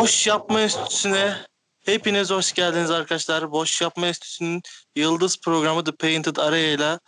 [0.00, 1.36] Boş Yapma Enstitüsü'ne
[1.84, 3.52] hepiniz hoş geldiniz arkadaşlar.
[3.52, 4.62] Boş Yapma Enstitüsü'nün
[4.96, 6.98] Yıldız programı The Painted Array ile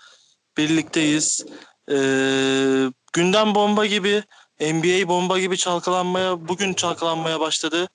[0.57, 1.47] birlikteyiz.
[1.91, 1.95] Ee,
[3.13, 4.23] gündem bomba gibi,
[4.61, 7.89] NBA bomba gibi çalkalanmaya, bugün çalkalanmaya başladı.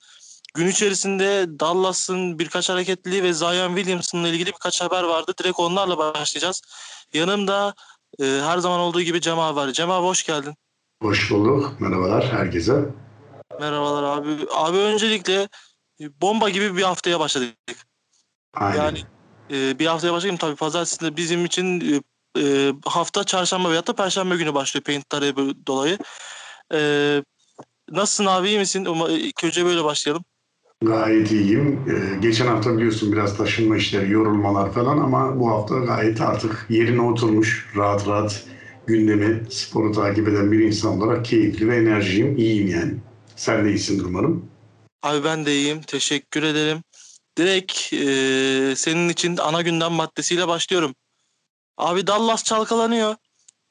[0.54, 5.32] Gün içerisinde Dallas'ın birkaç hareketliliği ve Zion Williamson'la ilgili birkaç haber vardı.
[5.38, 6.62] Direkt onlarla başlayacağız.
[7.14, 7.74] Yanımda
[8.20, 9.72] e, her zaman olduğu gibi Cem abi var.
[9.72, 10.54] Cem abi hoş geldin.
[11.02, 11.80] Hoş bulduk.
[11.80, 13.03] Merhabalar herkese.
[13.60, 14.28] Merhabalar abi.
[14.50, 15.48] Abi öncelikle
[16.00, 17.56] e, bomba gibi bir haftaya başladık.
[18.54, 18.76] Aynen.
[18.76, 18.98] Yani
[19.50, 22.00] e, bir haftaya başlayayım tabii pazartesi bizim için e,
[22.40, 25.98] e, hafta çarşamba veya da perşembe günü başlıyor Paint tarihi dolayı.
[26.74, 27.22] E,
[27.90, 28.88] nasılsın abi iyi misin?
[29.10, 30.24] İlk önce böyle başlayalım.
[30.82, 31.80] Gayet iyiyim.
[31.88, 37.02] Ee, geçen hafta biliyorsun biraz taşınma işleri, yorulmalar falan ama bu hafta gayet artık yerine
[37.02, 38.44] oturmuş, rahat rahat
[38.86, 42.94] gündemi, sporu takip eden bir insan olarak keyifli ve enerjiyim, iyiyim yani.
[43.36, 44.50] Sen de iyisin umarım.
[45.02, 45.82] Abi ben de iyiyim.
[45.82, 46.82] Teşekkür ederim.
[47.38, 50.94] Direkt e, senin için ana gündem maddesiyle başlıyorum.
[51.76, 53.16] Abi Dallas çalkalanıyor.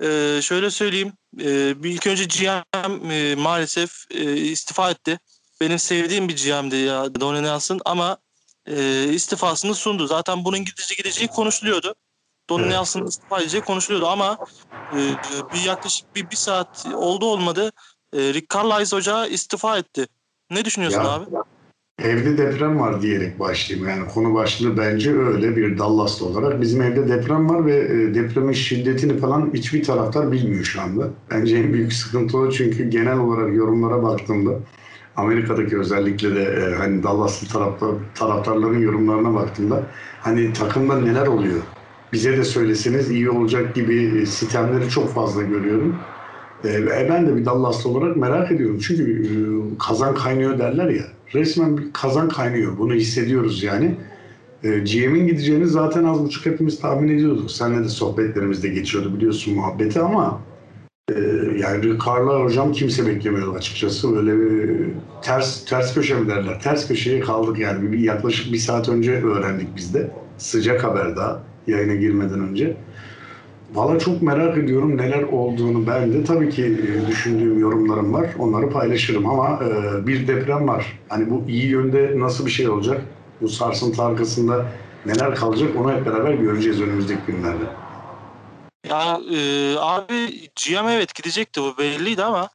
[0.04, 1.14] E, şöyle söyleyeyim.
[1.40, 5.20] E, ilk önce GM e, maalesef e, istifa etti.
[5.62, 8.18] Benim sevdiğim bir GM'di ya Donnie Nelson ama
[8.68, 10.08] e, istifasını sundu.
[10.08, 11.96] Zaten bunun gideceği gideceği konuşuluyordu.
[12.50, 12.76] Donnie Evet.
[12.76, 14.38] Nelson'ın istifa edeceği konuşuluyordu ama
[14.94, 15.00] e,
[15.54, 17.72] bir yaklaşık bir, bir saat oldu olmadı.
[18.14, 20.08] E, Rick Carlisle Hoca istifa etti.
[20.52, 21.26] Ne düşünüyorsun Ya, abi?
[22.02, 23.90] Evde deprem var diyerek başlayayım.
[23.90, 26.62] Yani konu başlığı bence öyle bir Dallas'ta olarak.
[26.62, 31.10] Bizim evde deprem var ve e, depremin şiddetini falan hiçbir taraftar bilmiyor şu anda.
[31.32, 34.52] Bence en büyük sıkıntı o çünkü genel olarak yorumlara baktığımda
[35.16, 39.84] Amerika'daki özellikle de e, hani Dallas'lı taraftar, taraftarların yorumlarına baktığımda
[40.22, 41.62] hani takımda neler oluyor?
[42.14, 45.96] Bize de söyleseniz iyi olacak gibi e, sitemleri çok fazla görüyorum.
[46.64, 48.80] E, ve ben de bir Dallas'lı olarak merak ediyorum.
[48.80, 49.30] Çünkü e,
[49.80, 51.04] kazan kaynıyor derler ya.
[51.34, 52.78] Resmen bir kazan kaynıyor.
[52.78, 53.96] Bunu hissediyoruz yani.
[54.64, 57.52] E, GM'in gideceğini zaten az buçuk hepimiz tahmin ediyorduk.
[57.52, 60.42] Seninle de sohbetlerimizde geçiyordu biliyorsun muhabbeti ama
[61.12, 61.20] e,
[61.60, 64.16] yani Carla hocam kimse beklemiyordu açıkçası.
[64.16, 64.86] Böyle bir
[65.22, 66.60] ters ters köşe mi derler?
[66.60, 67.92] Ters köşeye kaldık yani.
[67.92, 70.12] Bir, yaklaşık bir saat önce öğrendik biz de.
[70.38, 72.78] Sıcak haber daha yayına girmeden önce.
[73.74, 78.30] Valla çok merak ediyorum neler olduğunu ben de tabii ki e, düşündüğüm yorumlarım var.
[78.40, 81.00] Onları paylaşırım ama e, bir deprem var.
[81.10, 83.02] Hani bu iyi yönde nasıl bir şey olacak?
[83.42, 84.66] Bu sarsıntı arkasında
[85.06, 87.64] neler kalacak onu hep beraber göreceğiz önümüzdeki günlerde.
[88.90, 92.50] Ya e, abi GM evet gidecekti bu belliydi ama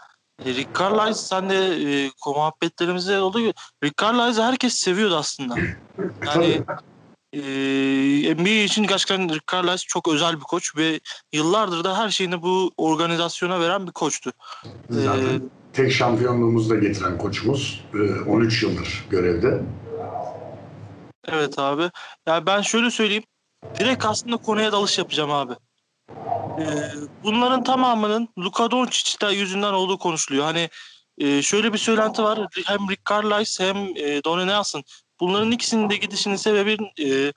[0.45, 3.53] e, Rick Carlisle sen de e, muhabbetlerimizde olduğu gibi
[3.85, 5.56] Rick Carlisle'ı herkes seviyordu aslında.
[6.27, 6.62] Yani
[7.33, 7.41] e,
[8.34, 11.00] NBA için gerçekten Rick Carlisle çok özel bir koç ve
[11.33, 14.33] yıllardır da her şeyini bu organizasyona veren bir koçtu.
[14.91, 15.41] Zaten Ee,
[15.72, 17.84] tek şampiyonluğumuzu da getiren koçumuz.
[17.94, 19.62] e, 13 yıldır görevde.
[21.28, 21.91] Evet abi.
[22.27, 23.25] Ya ben şöyle söyleyeyim.
[23.81, 25.53] Direkt aslında konuya dalış yapacağım abi.
[26.61, 26.65] Ee,
[27.25, 30.44] bunların tamamının Luka Doncic'ten yüzünden olduğu konuşuluyor.
[30.44, 30.69] Hani
[31.19, 32.38] e, şöyle bir söylenti var.
[32.67, 34.83] Hem Rick Carlisle hem e, Donnie Nelson.
[35.21, 37.33] Bunların ikisinin de gidişinin sebebi e,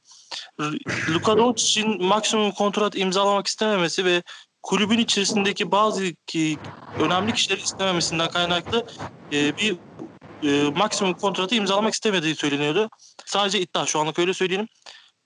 [1.09, 4.23] Luka Doncic'in maksimum kontrat imzalamak istememesi ve
[4.63, 6.57] kulübün içerisindeki bazı ki,
[6.99, 8.83] önemli kişileri istememesinden kaynaklı
[9.33, 9.77] e, bir
[10.43, 12.89] e, maksimum kontratı imzalamak istemediği söyleniyordu.
[13.25, 14.67] Sadece iddia şu anlık öyle söyleyelim.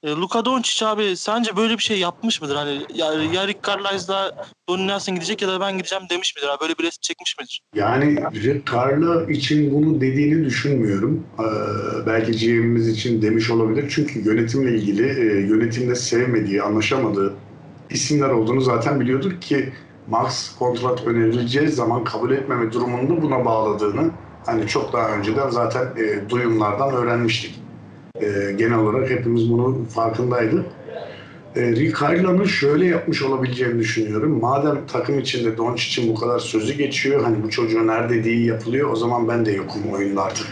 [0.05, 2.55] E, Luka Doncic abi sence böyle bir şey yapmış mıdır?
[2.55, 6.47] Hani ya, ya Rick Carlisle'da Donnie Nelson gidecek ya da ben gideceğim demiş midir?
[6.47, 6.61] Abi?
[6.61, 7.61] Böyle bir resim çekmiş midir?
[7.75, 11.23] Yani Rick Carla için bunu dediğini düşünmüyorum.
[11.39, 11.43] Ee,
[12.07, 13.91] belki GM'imiz için demiş olabilir.
[13.95, 17.33] Çünkü yönetimle ilgili e, yönetimde sevmediği, anlaşamadığı
[17.89, 19.73] isimler olduğunu zaten biliyordur ki
[20.07, 24.11] max kontrat önerileceği zaman kabul etmeme durumunda buna bağladığını
[24.45, 27.64] hani çok daha önceden zaten e, duyumlardan öğrenmiştik.
[28.21, 30.65] E, genel olarak hepimiz bunu farkındaydık.
[31.55, 34.39] E, Rick şöyle yapmış olabileceğini düşünüyorum.
[34.41, 38.95] Madem takım içinde Doncic'in bu kadar sözü geçiyor, hani bu çocuğun her dediği yapılıyor, o
[38.95, 40.47] zaman ben de yokum oyunda artık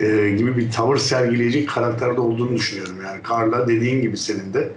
[0.00, 2.96] e, gibi bir tavır sergileyecek karakterde olduğunu düşünüyorum.
[3.06, 4.68] Yani Carla dediğin gibi senin de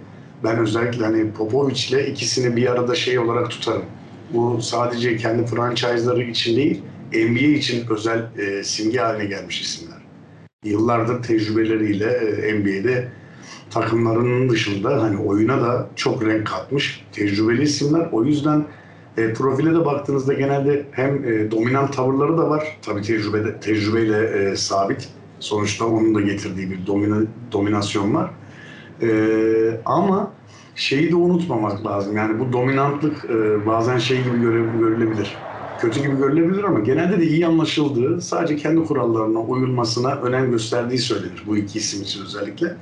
[0.44, 3.84] ben özellikle hani Popovic'le ikisini bir arada şey olarak tutarım.
[4.32, 6.82] Bu sadece kendi franchise'ları için değil,
[7.12, 10.05] NBA için özel e, simge haline gelmiş isimler.
[10.68, 13.08] Yıllardır tecrübeleriyle e, NBA'de
[13.70, 18.08] takımlarının dışında hani oyuna da çok renk katmış tecrübeli isimler.
[18.12, 18.64] O yüzden
[19.16, 22.78] e, profile de baktığınızda genelde hem e, dominant tavırları da var.
[22.82, 25.08] Tabii tecrübede, tecrübeyle e, sabit.
[25.40, 28.30] Sonuçta onun da getirdiği bir domina, dominasyon var.
[29.02, 29.08] E,
[29.84, 30.32] ama
[30.74, 32.16] şeyi de unutmamak lazım.
[32.16, 35.45] Yani bu dominantlık e, bazen şey gibi göre, görülebilir.
[35.80, 41.42] Kötü gibi görülebilir ama genelde de iyi anlaşıldığı, sadece kendi kurallarına uyulmasına önem gösterdiği söylenir
[41.46, 42.76] bu iki isim için özellikle.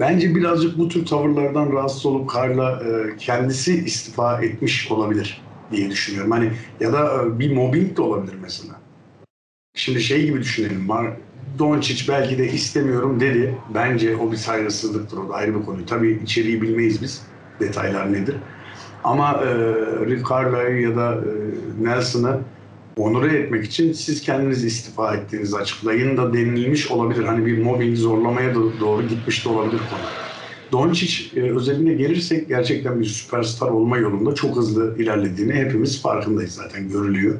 [0.00, 5.42] Bence birazcık bu tür tavırlardan rahatsız olup Karla e, kendisi istifa etmiş olabilir
[5.72, 6.30] diye düşünüyorum.
[6.30, 8.80] Hani ya da e, bir mobbing de olabilir mesela.
[9.74, 10.82] Şimdi şey gibi düşünelim.
[10.86, 11.12] Mar
[11.58, 13.58] Doncic belki de istemiyorum dedi.
[13.74, 15.16] Bence o bir saygısızlıktır.
[15.16, 15.86] O da ayrı bir konu.
[15.86, 17.22] Tabii içeriği bilmeyiz biz.
[17.60, 18.36] Detaylar nedir.
[19.04, 22.40] Ama e, Carlisle ya da e, Nelson'ı
[22.96, 27.24] onure etmek için siz kendiniz istifa ettiğinizi açıklayın da denilmiş olabilir.
[27.24, 30.00] Hani bir mobbing zorlamaya da doğru gitmiş de olabilir konu.
[30.72, 36.88] Doncic e, özeline gelirsek gerçekten bir süperstar olma yolunda çok hızlı ilerlediğini hepimiz farkındayız zaten
[36.88, 37.34] görülüyor.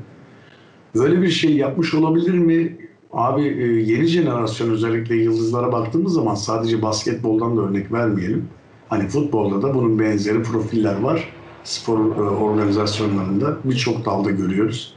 [0.95, 2.77] Böyle bir şey yapmış olabilir mi?
[3.13, 8.49] Abi e, yeni jenerasyon özellikle yıldızlara baktığımız zaman sadece basketboldan da örnek vermeyelim.
[8.89, 11.29] Hani futbolda da bunun benzeri profiller var.
[11.65, 14.95] Spor e, organizasyonlarında birçok dalda görüyoruz.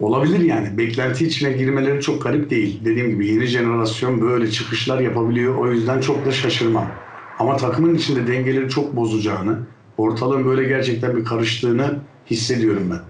[0.00, 0.78] Olabilir yani.
[0.78, 2.84] Beklenti içine girmeleri çok garip değil.
[2.84, 5.56] Dediğim gibi yeni jenerasyon böyle çıkışlar yapabiliyor.
[5.56, 6.90] O yüzden çok da şaşırmam.
[7.38, 9.58] Ama takımın içinde dengeleri çok bozacağını,
[9.98, 12.00] ortalığın böyle gerçekten bir karıştığını
[12.30, 13.00] hissediyorum ben.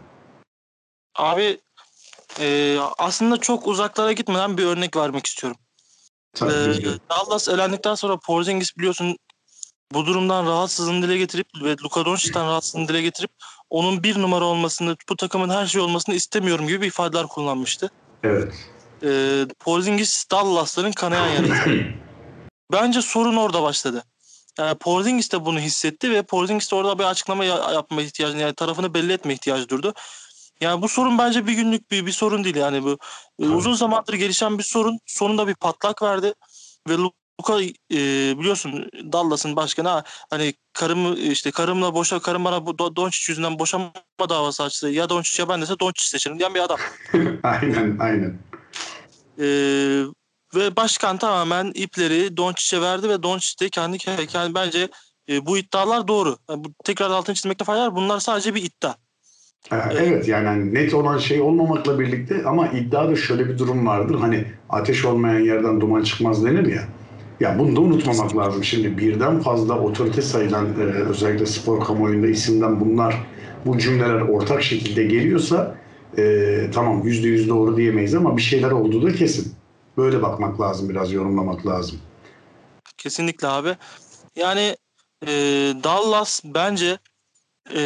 [1.15, 1.59] Abi
[2.41, 5.59] e, aslında çok uzaklara gitmeden bir örnek vermek istiyorum.
[6.35, 6.85] Tabii Ee.
[7.11, 9.17] Dallas elendikten sonra Porzingis biliyorsun
[9.93, 13.31] bu durumdan rahatsızlığını dile getirip ve Luka Doncic'ten rahatsızlığını dile getirip
[13.71, 17.91] onun bir numara olmasını, bu takımın her şey olmasını istemiyorum gibi ifadeler kullanmıştı.
[18.23, 18.55] Evet.
[19.03, 21.71] Ee, Porzingis Dallas'ların kanayan yarası.
[22.73, 24.05] Bence sorun orada başladı.
[24.59, 28.55] Yani Porzingis de bunu hissetti ve Porzingis de orada bir açıklama ya- yapma ihtiyacı, yani
[28.55, 29.95] tarafını belli etme ihtiyacı durdu.
[30.61, 32.57] Yani bu sorun bence bir günlük bir, bir sorun değil.
[32.57, 32.97] Yani bu e,
[33.43, 33.49] Tabii.
[33.49, 34.99] uzun zamandır gelişen bir sorun.
[35.07, 36.35] Sonunda bir patlak verdi
[36.89, 36.99] ve
[37.41, 37.99] Luka e,
[38.39, 43.59] biliyorsun Dallas'ın başkanı ha, hani karımı işte karımla boşa karım bana bu Do- Doncic yüzünden
[43.59, 43.93] boşanma
[44.29, 44.89] davası açtı.
[44.89, 46.79] Ya Doncic ya ben dese Doncic seçerim diyen bir adam.
[47.43, 48.39] aynen, aynen.
[49.39, 50.03] Ee,
[50.55, 54.89] ve başkan tamamen ipleri Doncic'e verdi ve Doncic de kendi kendi bence
[55.29, 56.37] e, bu iddialar doğru.
[56.51, 57.97] Yani bu, tekrar altını çizmekte fayda var.
[57.97, 58.95] Bunlar sadece bir iddia.
[59.71, 64.19] Ha, Evet yani hani net olan şey olmamakla birlikte ama iddiada şöyle bir durum vardır.
[64.21, 66.89] Hani ateş olmayan yerden duman çıkmaz denir ya.
[67.41, 68.65] Ya bunu da unutmamak lazım.
[68.65, 73.17] Şimdi birden fazla otorite sayılan e, özellikle spor kamuoyunda isimden bunlar
[73.67, 75.77] bu cümleler ortak şekilde geliyorsa
[76.19, 79.55] e, tamam yüzde yüz doğru diyemeyiz ama bir şeyler olduğu da kesin.
[79.97, 81.99] Böyle bakmak lazım biraz yorumlamak lazım.
[82.99, 83.77] Kesinlikle abi.
[84.37, 84.77] Yani
[85.27, 85.33] e,
[85.85, 86.99] Dallas bence
[87.75, 87.81] e,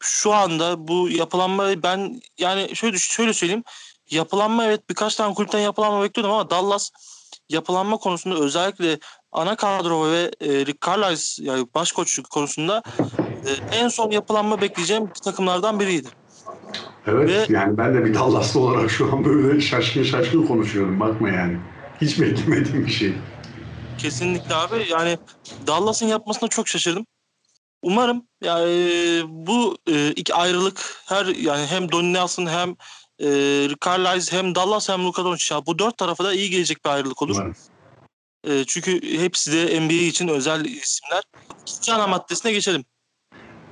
[0.00, 3.64] şu anda bu yapılanma ben yani şöyle şöyle söyleyeyim.
[4.10, 6.90] Yapılanma evet birkaç tane kulüpten yapılanma bekliyordum ama Dallas
[7.50, 8.98] yapılanma konusunda özellikle
[9.32, 12.82] ana kadro ve e, Rick Carlisle yani baş koçluk konusunda
[13.46, 16.08] e, en son yapılanma bekleyeceğim takımlardan biriydi.
[17.06, 21.00] Evet Ve- yani ben de bir Dallaslı olarak şu an böyle şaşkın şaşkın konuşuyorum.
[21.00, 21.58] Bakma yani.
[22.00, 23.14] Hiç beklemediğim bir şey.
[23.98, 24.86] Kesinlikle abi.
[24.90, 25.18] Yani
[25.66, 27.06] Dallas'ın yapmasına çok şaşırdım.
[27.82, 32.76] Umarım yani e, bu e, iki ayrılık her yani hem Donny Nelson hem
[33.20, 33.28] e,
[33.84, 37.22] Carlisle hem Dallas hem Luka Doncic ya bu dört tarafa da iyi gelecek bir ayrılık
[37.22, 37.36] olur.
[38.48, 41.22] E, çünkü hepsi de NBA için özel isimler.
[41.66, 42.84] İkinci ana maddesine geçelim.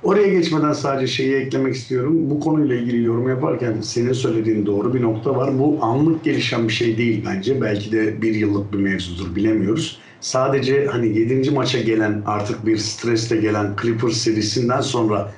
[0.03, 2.29] Oraya geçmeden sadece şeyi eklemek istiyorum.
[2.29, 5.59] Bu konuyla ilgili yorum yaparken senin söylediğin doğru bir nokta var.
[5.59, 7.61] Bu anlık gelişen bir şey değil bence.
[7.61, 9.99] Belki de bir yıllık bir mevzudur bilemiyoruz.
[10.21, 11.51] Sadece hani 7.
[11.51, 15.31] maça gelen artık bir stresle gelen Clippers serisinden sonra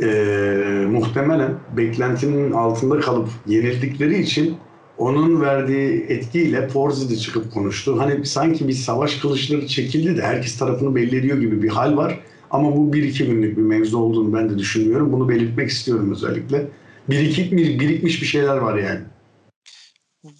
[0.00, 4.56] eee, muhtemelen beklentinin altında kalıp yenildikleri için
[4.98, 8.00] onun verdiği etkiyle Porzingis çıkıp konuştu.
[8.00, 12.20] Hani sanki bir savaş kılıçları çekildi de herkes tarafını belli ediyor gibi bir hal var.
[12.50, 15.12] Ama bu bir iki günlük bir mevzu olduğunu ben de düşünmüyorum.
[15.12, 16.68] Bunu belirtmek istiyorum özellikle.
[17.08, 19.00] Birikik, birikmiş bir şeyler var yani.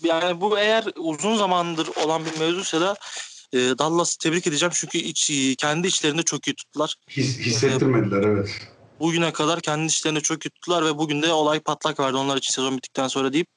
[0.02, 2.96] Yani bu eğer uzun zamandır olan bir mevzuysa da
[3.52, 6.94] e, Dallas'ı tebrik edeceğim çünkü iç, kendi içlerinde çok iyi tuttular.
[7.10, 8.50] His, hissettirmediler evet.
[9.00, 12.52] Bugüne kadar kendi işlerini çok iyi tuttular ve bugün de olay patlak verdi onlar için
[12.54, 13.48] sezon bittikten sonra deyip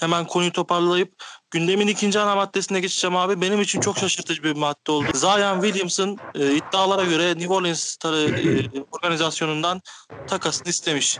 [0.00, 1.12] hemen konuyu toparlayıp
[1.50, 3.40] gündemin ikinci ana maddesine geçeceğim abi.
[3.40, 5.10] Benim için çok şaşırtıcı bir madde oldu.
[5.14, 9.80] Zion Williamson e, iddialara göre New Orleans Star'ı e, organizasyonundan
[10.26, 11.18] takasını istemiş.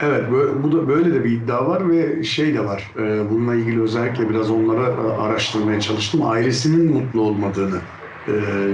[0.00, 0.30] Evet
[0.64, 2.92] bu da böyle de bir iddia var ve şey de var.
[2.98, 6.22] e, Bununla ilgili özellikle biraz onlara e, araştırmaya çalıştım.
[6.22, 7.80] Ailesinin mutlu olmadığını
[8.28, 8.32] e,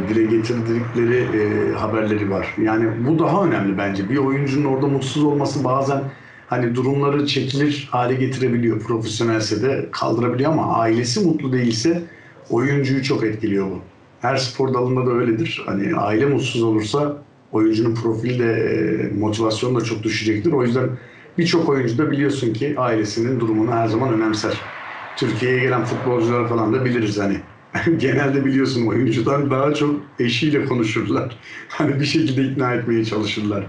[0.09, 2.55] dile getirdikleri e, haberleri var.
[2.59, 4.09] Yani bu daha önemli bence.
[4.11, 6.12] Bir oyuncunun orada mutsuz olması bazen
[6.47, 8.81] hani durumları çekilir hale getirebiliyor.
[8.81, 12.11] Profesyonelse de kaldırabiliyor ama ailesi mutlu değilse
[12.49, 13.85] oyuncuyu çok etkiliyor bu.
[14.19, 15.62] Her spor dalında da öyledir.
[15.67, 20.52] Hani aile mutsuz olursa oyuncunun profili de e, motivasyonu da çok düşecektir.
[20.52, 20.99] O yüzden
[21.38, 24.73] birçok oyuncu da biliyorsun ki ailesinin durumunu her zaman önemser.
[25.17, 27.43] Türkiye'ye gelen futbolcular falan da biliriz hani.
[27.99, 31.39] Genelde biliyorsun oyuncudan daha çok eşiyle konuşurlar.
[31.69, 33.67] Hani bir şekilde ikna etmeye çalışırlar.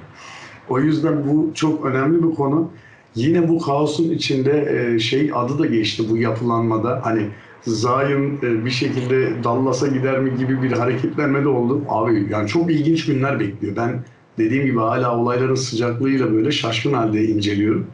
[0.70, 2.72] O yüzden bu çok önemli bir konu.
[3.16, 7.02] Yine bu kaosun içinde e, şey adı da geçti bu yapılanmada.
[7.04, 7.28] Hani
[7.62, 11.82] Zion e, bir şekilde Dallas'a gider mi gibi bir hareketlenme de oldu.
[11.90, 13.76] Abi yani çok ilginç günler bekliyor.
[13.76, 14.04] Ben
[14.38, 17.88] dediğim gibi hala olayların sıcaklığıyla böyle şaşkın halde inceliyorum.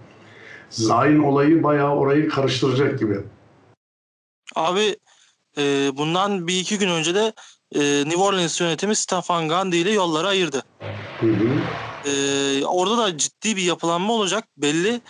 [0.69, 3.15] Zion olayı bayağı orayı karıştıracak gibi.
[4.55, 4.95] Abi
[5.57, 7.33] e, bundan bir iki gün önce de
[7.75, 10.63] e, New Orleans yönetimi Stefan Gandhi ile yolları ayırdı.
[11.21, 11.65] Hı hı.
[12.09, 15.01] E, orada da ciddi bir yapılanma olacak belli.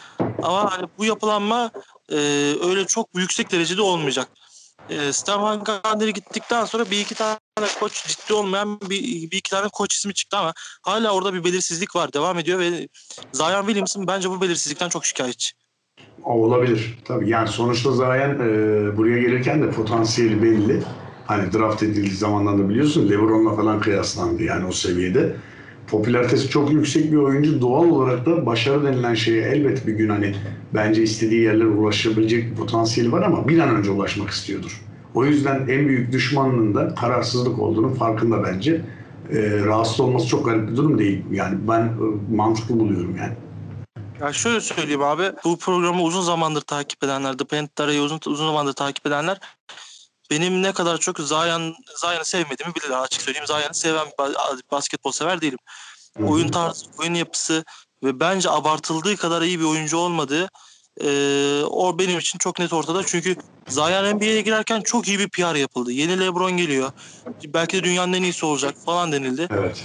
[0.41, 1.71] Ama hani bu yapılanma
[2.11, 2.15] e,
[2.63, 4.27] öyle çok yüksek derecede olmayacak.
[4.89, 7.39] E, Stefan Gandhi gittikten sonra bir iki tane
[7.79, 11.95] koç ciddi olmayan bir, bir iki tane koç ismi çıktı ama hala orada bir belirsizlik
[11.95, 12.13] var.
[12.13, 12.87] Devam ediyor ve
[13.33, 15.64] Zion Williamson bence bu belirsizlikten çok şikayetçi.
[16.25, 16.97] Olabilir.
[17.05, 20.79] Tabii yani sonuçta Zion e, buraya gelirken de potansiyeli belli.
[21.25, 25.35] Hani draft edildiği zamandan da biliyorsun LeBron'la falan kıyaslandı yani o seviyede.
[25.87, 27.61] Popülaritesi çok yüksek bir oyuncu.
[27.61, 30.35] Doğal olarak da başarı denilen şeye elbet bir gün hani
[30.73, 34.81] bence istediği yerlere ulaşabilecek bir potansiyeli var ama bir an önce ulaşmak istiyordur.
[35.13, 38.81] O yüzden en büyük düşmanlığın da kararsızlık olduğunu farkında bence.
[39.33, 41.23] E, rahatsız olması çok garip bir durum değil.
[41.31, 43.33] Yani ben e, mantıklı buluyorum yani.
[44.21, 45.31] Ya şöyle söyleyeyim abi.
[45.43, 49.39] Bu programı uzun zamandır takip edenler, The Panther'ı uzun, uzun zamandır takip edenler
[50.31, 53.47] benim ne kadar çok Zayan Zayan'ı sevmediğimi bilirler açık söyleyeyim.
[53.47, 54.07] Zayan'ı seven
[54.71, 55.59] basketbol sever değilim.
[56.19, 57.63] Oyun tarzı, oyun yapısı
[58.03, 60.49] ve bence abartıldığı kadar iyi bir oyuncu olmadığı
[61.01, 61.09] e,
[61.63, 63.03] o benim için çok net ortada.
[63.05, 63.35] Çünkü
[63.67, 65.91] Zayan NBA'ye girerken çok iyi bir PR yapıldı.
[65.91, 66.91] Yeni LeBron geliyor.
[67.45, 69.47] Belki de dünyanın en iyisi olacak falan denildi.
[69.51, 69.83] Evet.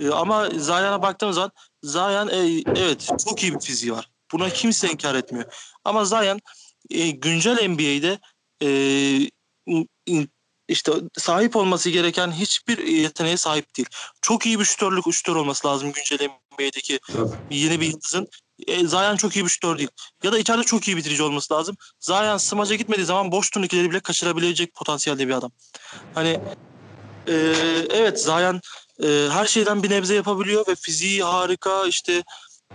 [0.00, 1.50] E, ama Zayan'a baktığımız zaman
[1.82, 4.10] Zayan e, evet çok iyi bir fiziği var.
[4.32, 5.52] Buna kimse inkar etmiyor.
[5.84, 6.40] Ama Zayan
[6.90, 8.18] e, güncel NBA'de
[8.62, 8.68] e,
[10.68, 13.88] işte sahip olması gereken hiçbir yeteneğe sahip değil.
[14.22, 17.00] Çok iyi bir şütörlük şütör olması lazım güncel NBA'deki
[17.50, 18.28] yeni bir yıldızın.
[18.66, 19.88] E, Zayan çok iyi bir şütör değil.
[20.22, 21.76] Ya da içeride çok iyi bitirici olması lazım.
[22.00, 25.50] Zayan smaca gitmediği zaman boş turnikleri bile kaçırabilecek potansiyelde bir adam.
[26.14, 26.40] Hani
[27.28, 27.34] e,
[27.90, 28.60] evet Zayan
[29.02, 32.22] e, her şeyden bir nebze yapabiliyor ve fiziği harika işte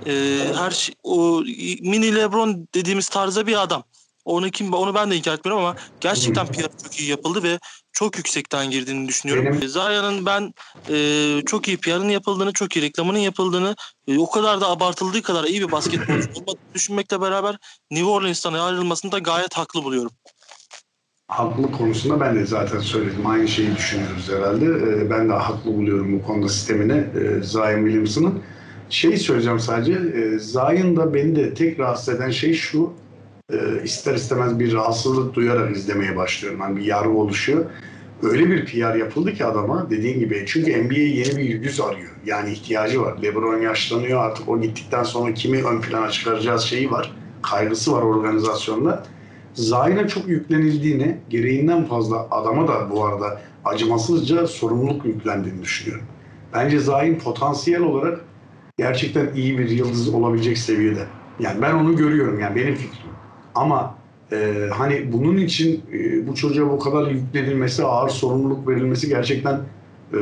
[0.06, 1.42] e, her şey, o
[1.82, 3.84] mini LeBron dediğimiz tarzda bir adam.
[4.26, 7.60] Onu kim onu ben de inkar etmiyorum ama gerçekten PR çok iyi yapıldı ve
[7.92, 9.46] çok yüksekten girdiğini düşünüyorum.
[9.46, 9.70] Benim...
[9.70, 10.54] Zaya'nın ben
[10.90, 13.76] e, çok iyi PR'ın yapıldığını, çok iyi reklamının yapıldığını,
[14.08, 17.58] e, o kadar da abartıldığı kadar iyi bir basketbolcu olmadığını düşünmekle beraber
[17.92, 20.12] New Orleans'tan ayrılmasını da gayet haklı buluyorum.
[21.28, 23.28] Haklı konusunda ben de zaten söyledim.
[23.28, 24.66] Aynı şeyi düşünüyoruz herhalde.
[24.66, 28.40] E, ben de haklı buluyorum bu konuda sistemine e, Zion Williamson'ın.
[28.90, 29.94] Şeyi söyleyeceğim sadece.
[29.94, 32.94] E, Zion beni de tek rahatsız eden şey şu
[33.54, 36.60] e, ister istemez bir rahatsızlık duyarak izlemeye başlıyorum.
[36.62, 37.66] Yani bir yargı oluşuyor.
[38.24, 40.44] Öyle bir PR yapıldı ki adama dediğin gibi.
[40.48, 42.10] Çünkü NBA yeni bir yüz arıyor.
[42.26, 43.22] Yani ihtiyacı var.
[43.24, 47.12] LeBron yaşlanıyor artık o gittikten sonra kimi ön plana çıkaracağız şeyi var.
[47.42, 49.04] Kaygısı var organizasyonda.
[49.56, 56.06] Zion'a çok yüklenildiğini, gereğinden fazla adama da bu arada acımasızca sorumluluk yüklendiğini düşünüyorum.
[56.54, 58.20] Bence Zion potansiyel olarak
[58.78, 61.06] gerçekten iyi bir yıldız olabilecek seviyede.
[61.40, 63.12] Yani ben onu görüyorum yani benim fikrim.
[63.56, 63.96] Ama
[64.32, 69.60] e, hani bunun için e, bu çocuğa bu kadar yüklenilmesi, ağır sorumluluk verilmesi gerçekten
[70.14, 70.20] e,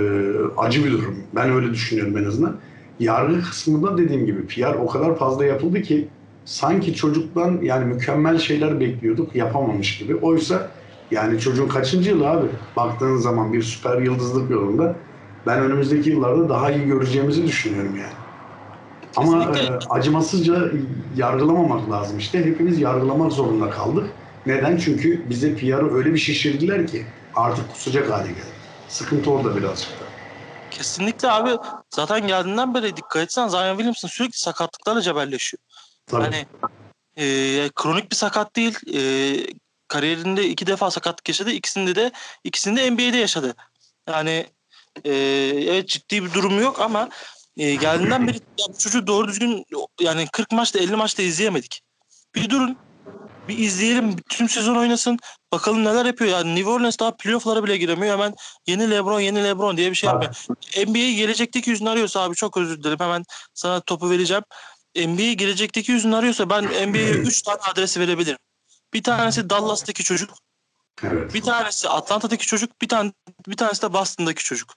[0.58, 1.18] acı bir durum.
[1.36, 2.56] Ben öyle düşünüyorum en azından.
[3.00, 6.08] Yargı kısmında dediğim gibi PR o kadar fazla yapıldı ki
[6.46, 10.16] sanki çocuktan yani mükemmel şeyler bekliyorduk yapamamış gibi.
[10.16, 10.72] Oysa
[11.12, 12.48] yani çocuğun kaçıncı yılı abi?
[12.76, 14.96] Baktığın zaman bir süper yıldızlık yolunda
[15.48, 18.14] ben önümüzdeki yıllarda daha iyi göreceğimizi düşünüyorum yani.
[19.16, 20.72] Ama e, acımasızca
[21.16, 22.46] yargılamamak lazım işte.
[22.46, 24.10] Hepimiz yargılamak zorunda kaldık.
[24.46, 24.78] Neden?
[24.78, 28.54] Çünkü bize PR'ı öyle bir şişirdiler ki artık kusacak hale geldi.
[28.88, 30.04] Sıkıntı orada birazcık da.
[30.72, 31.58] Kesinlikle abi.
[31.90, 35.60] Zaten geldiğinden beri dikkat etsen Zion Williamson sürekli sakatlıklarla cebelleşiyor.
[36.06, 36.24] Tabii.
[36.24, 36.46] Hani
[37.18, 37.26] e,
[37.76, 38.78] kronik bir sakat değil.
[38.94, 39.02] E,
[39.88, 41.52] kariyerinde iki defa sakatlık yaşadı.
[41.52, 42.12] İkisinde de
[42.44, 43.56] ikisinde de NBA'de yaşadı.
[44.08, 44.48] Yani
[45.06, 45.12] e,
[45.68, 47.10] evet ciddi bir durumu yok ama
[47.58, 49.66] e, geldiğinden beri ya bu çocuğu doğru düzgün
[50.02, 51.82] yani 40 maçta 50 maçta izleyemedik.
[52.36, 52.78] Bir durun.
[53.48, 54.16] Bir izleyelim.
[54.30, 55.20] Tüm sezon oynasın.
[55.52, 56.32] Bakalım neler yapıyor.
[56.32, 58.14] Yani New Orleans daha playoff'lara bile giremiyor.
[58.14, 58.34] Hemen
[58.68, 60.36] yeni LeBron, yeni LeBron diye bir şey yapıyor.
[60.88, 63.00] NBA gelecekteki yüzünü arıyorsa abi çok özür dilerim.
[63.00, 64.44] Hemen sana topu vereceğim.
[64.96, 68.38] NBA gelecekteki yüzünü arıyorsa ben NBA'ye 3 tane adresi verebilirim.
[68.94, 70.30] Bir tanesi Dallas'taki çocuk.
[71.04, 71.34] Evet.
[71.34, 73.12] Bir tanesi Atlanta'daki çocuk, bir tane
[73.48, 74.74] bir tanesi de Boston'daki çocuk.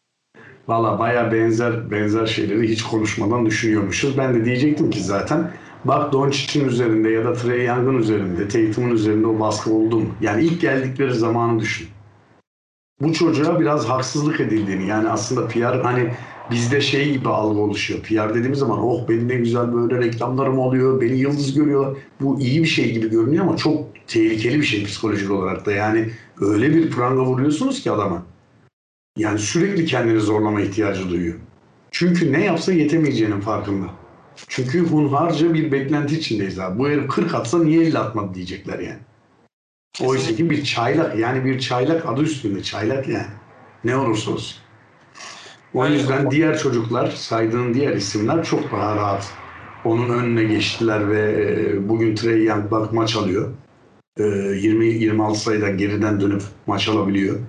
[0.68, 4.18] Valla baya benzer benzer şeyleri hiç konuşmadan düşünüyormuşuz.
[4.18, 5.52] Ben de diyecektim ki zaten
[5.84, 10.14] Bak Doncic'in üzerinde ya da Trey Young'ın üzerinde, Tatum'un üzerinde o baskı oldu mu?
[10.20, 11.88] Yani ilk geldikleri zamanı düşün.
[13.00, 16.14] Bu çocuğa biraz haksızlık edildiğini yani aslında PR hani
[16.50, 18.00] bizde şey gibi algı oluşuyor.
[18.00, 21.98] PR dediğimiz zaman oh benim ne güzel böyle reklamlarım oluyor, beni yıldız görüyorlar.
[22.20, 25.72] Bu iyi bir şey gibi görünüyor ama çok tehlikeli bir şey psikolojik olarak da.
[25.72, 26.10] Yani
[26.40, 28.22] öyle bir pranga vuruyorsunuz ki adama.
[29.18, 31.38] Yani sürekli kendini zorlama ihtiyacı duyuyor.
[31.90, 33.86] Çünkü ne yapsa yetemeyeceğinin farkında.
[34.48, 36.78] Çünkü hunharca bir beklenti içindeyiz abi.
[36.78, 38.98] Bu herif 40 atsa niye 50 atmadı diyecekler yani.
[40.00, 43.26] Oysa ki bir çaylak yani bir çaylak adı üstünde çaylak yani.
[43.84, 44.56] Ne olursa olsun.
[45.76, 49.30] O yüzden diğer çocuklar saydığın diğer isimler çok daha rahat.
[49.84, 53.54] Onun önüne geçtiler ve e, bugün Trey Young bak maç alıyor.
[54.18, 57.40] E, 20-26 sayıdan geriden dönüp maç alabiliyor.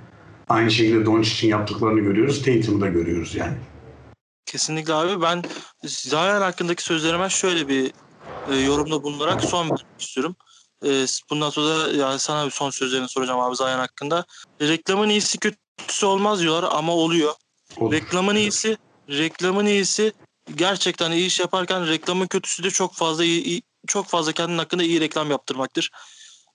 [0.50, 2.43] Aynı şekilde Doncic'in yaptıklarını görüyoruz.
[2.46, 3.57] Tatum'u da görüyoruz yani.
[4.46, 5.22] Kesinlikle abi.
[5.22, 5.43] Ben
[5.86, 7.91] Zion hakkındaki sözlerime şöyle bir
[8.51, 10.36] e, yorumda bulunarak son vermek istiyorum.
[10.86, 14.25] E, bundan sonra yani sana bir son sözlerini soracağım abi Zion hakkında.
[14.62, 17.34] Reklamın iyisi kötüsü olmaz diyorlar ama oluyor.
[17.79, 17.91] Olur.
[17.91, 18.77] Reklamın iyisi,
[19.10, 20.13] reklamın iyisi
[20.55, 25.01] gerçekten iyi iş yaparken reklamın kötüsü de çok fazla iyi, çok fazla kendin hakkında iyi
[25.01, 25.91] reklam yaptırmaktır.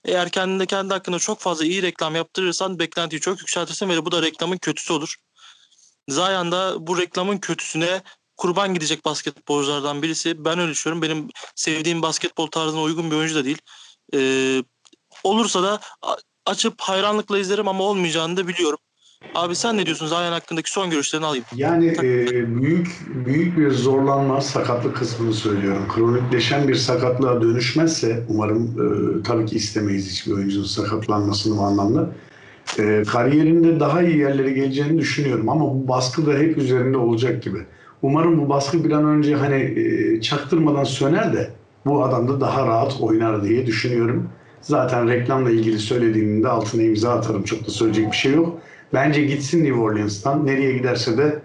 [0.04, 4.22] Eğer kendinde kendi hakkında çok fazla iyi reklam yaptırırsan beklentiyi çok yükseltirsin ve bu da
[4.22, 5.16] reklamın kötüsü olur.
[6.08, 8.02] Zion da bu reklamın kötüsüne
[8.36, 10.44] kurban gidecek basketbolculardan birisi.
[10.44, 11.02] Ben öyle düşünüyorum.
[11.02, 13.58] Benim sevdiğim basketbol tarzına uygun bir oyuncu da değil.
[14.14, 14.62] Ee,
[15.24, 15.80] olursa da
[16.46, 18.78] açıp hayranlıkla izlerim ama olmayacağını da biliyorum.
[19.34, 21.44] Abi sen ne diyorsun Zion hakkındaki son görüşlerini alayım.
[21.56, 22.88] Yani e, büyük
[23.26, 25.82] büyük bir zorlanma sakatlık kısmını söylüyorum.
[25.94, 32.10] Kronikleşen bir sakatlığa dönüşmezse umarım e, tabii ki istemeyiz hiçbir oyuncunun sakatlanmasını bu anlamda.
[32.78, 37.58] E, kariyerinde daha iyi yerlere geleceğini düşünüyorum ama bu baskı da hep üzerinde olacak gibi.
[38.02, 41.50] Umarım bu baskı bir an önce hani e, çaktırmadan söner de
[41.86, 44.28] bu adam da daha rahat oynar diye düşünüyorum.
[44.60, 47.42] Zaten reklamla ilgili söylediğimde altına imza atarım.
[47.42, 48.58] Çok da söyleyecek bir şey yok.
[48.94, 50.46] Bence gitsin New Orleans'tan.
[50.46, 51.42] Nereye giderse de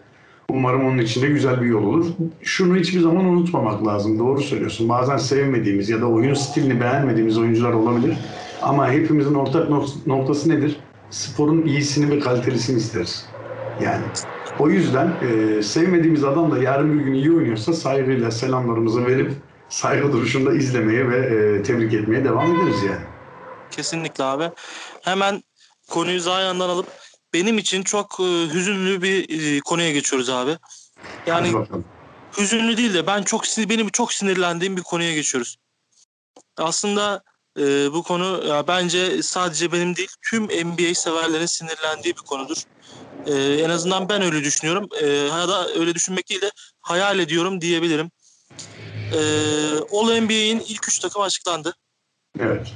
[0.49, 2.05] umarım onun için de güzel bir yol olur.
[2.43, 4.19] Şunu hiçbir zaman unutmamak lazım.
[4.19, 4.89] Doğru söylüyorsun.
[4.89, 8.17] Bazen sevmediğimiz ya da oyun stilini beğenmediğimiz oyuncular olabilir.
[8.61, 10.79] Ama hepimizin ortak nok- noktası nedir?
[11.09, 13.29] Sporun iyisini ve kalitelisini isteriz.
[13.79, 14.05] Yani
[14.59, 19.31] o yüzden e, sevmediğimiz adam da yarın bir gün iyi oynuyorsa saygıyla selamlarımızı verip
[19.69, 23.01] saygı duruşunda izlemeye ve e, tebrik etmeye devam ederiz yani.
[23.71, 24.49] Kesinlikle abi.
[25.01, 25.43] Hemen
[25.89, 26.87] konuyu Zion'dan alıp
[27.37, 30.57] benim için çok e, hüzünlü bir e, konuya geçiyoruz abi.
[31.27, 31.53] Yani
[32.37, 35.57] hüzünlü değil de ben çok sinir, benim çok sinirlendiğim bir konuya geçiyoruz.
[36.57, 37.23] Aslında
[37.59, 42.57] e, bu konu ya bence sadece benim değil tüm NBA severlerin sinirlendiği bir konudur.
[43.27, 44.89] E, en azından ben öyle düşünüyorum.
[45.01, 48.11] E, ya da öyle düşünmek değil de hayal ediyorum diyebilirim.
[49.13, 49.19] E,
[49.91, 51.75] All NBA'in ilk üç takımı açıklandı.
[52.39, 52.73] Evet.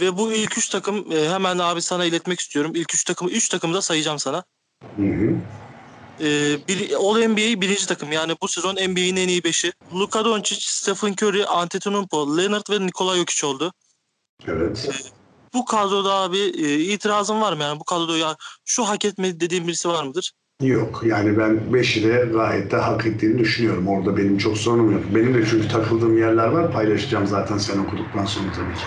[0.00, 2.72] Ve bu ilk üç takım e, hemen abi sana iletmek istiyorum.
[2.74, 4.44] İlk üç takımı, üç takımı da sayacağım sana.
[4.96, 5.34] Hı hı.
[6.20, 9.72] E, bir, All NBA birinci takım yani bu sezon NBA'in en iyi beşi.
[9.94, 13.72] Luka Doncic, Stephen Curry, Antetokounmpo, Leonard ve Nikola Jokic oldu.
[14.46, 14.90] Evet.
[15.54, 19.66] Bu kadroda abi e, itirazın var mı yani bu kadroda ya şu hak etmedi dediğin
[19.66, 20.32] birisi var mıdır?
[20.62, 23.88] Yok yani ben beşi de gayet de hak ettiğini düşünüyorum.
[23.88, 25.02] Orada benim çok sorunum yok.
[25.14, 26.72] Benim de çünkü takıldığım yerler var.
[26.72, 28.84] Paylaşacağım zaten sen okuduktan sonra tabii ki.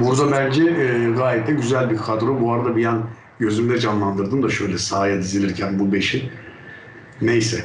[0.00, 2.40] Burada bence e, gayet de güzel bir kadro.
[2.40, 3.06] Bu arada bir an
[3.38, 6.30] gözümde canlandırdım da şöyle sahaya dizilirken bu beşi.
[7.22, 7.64] Neyse.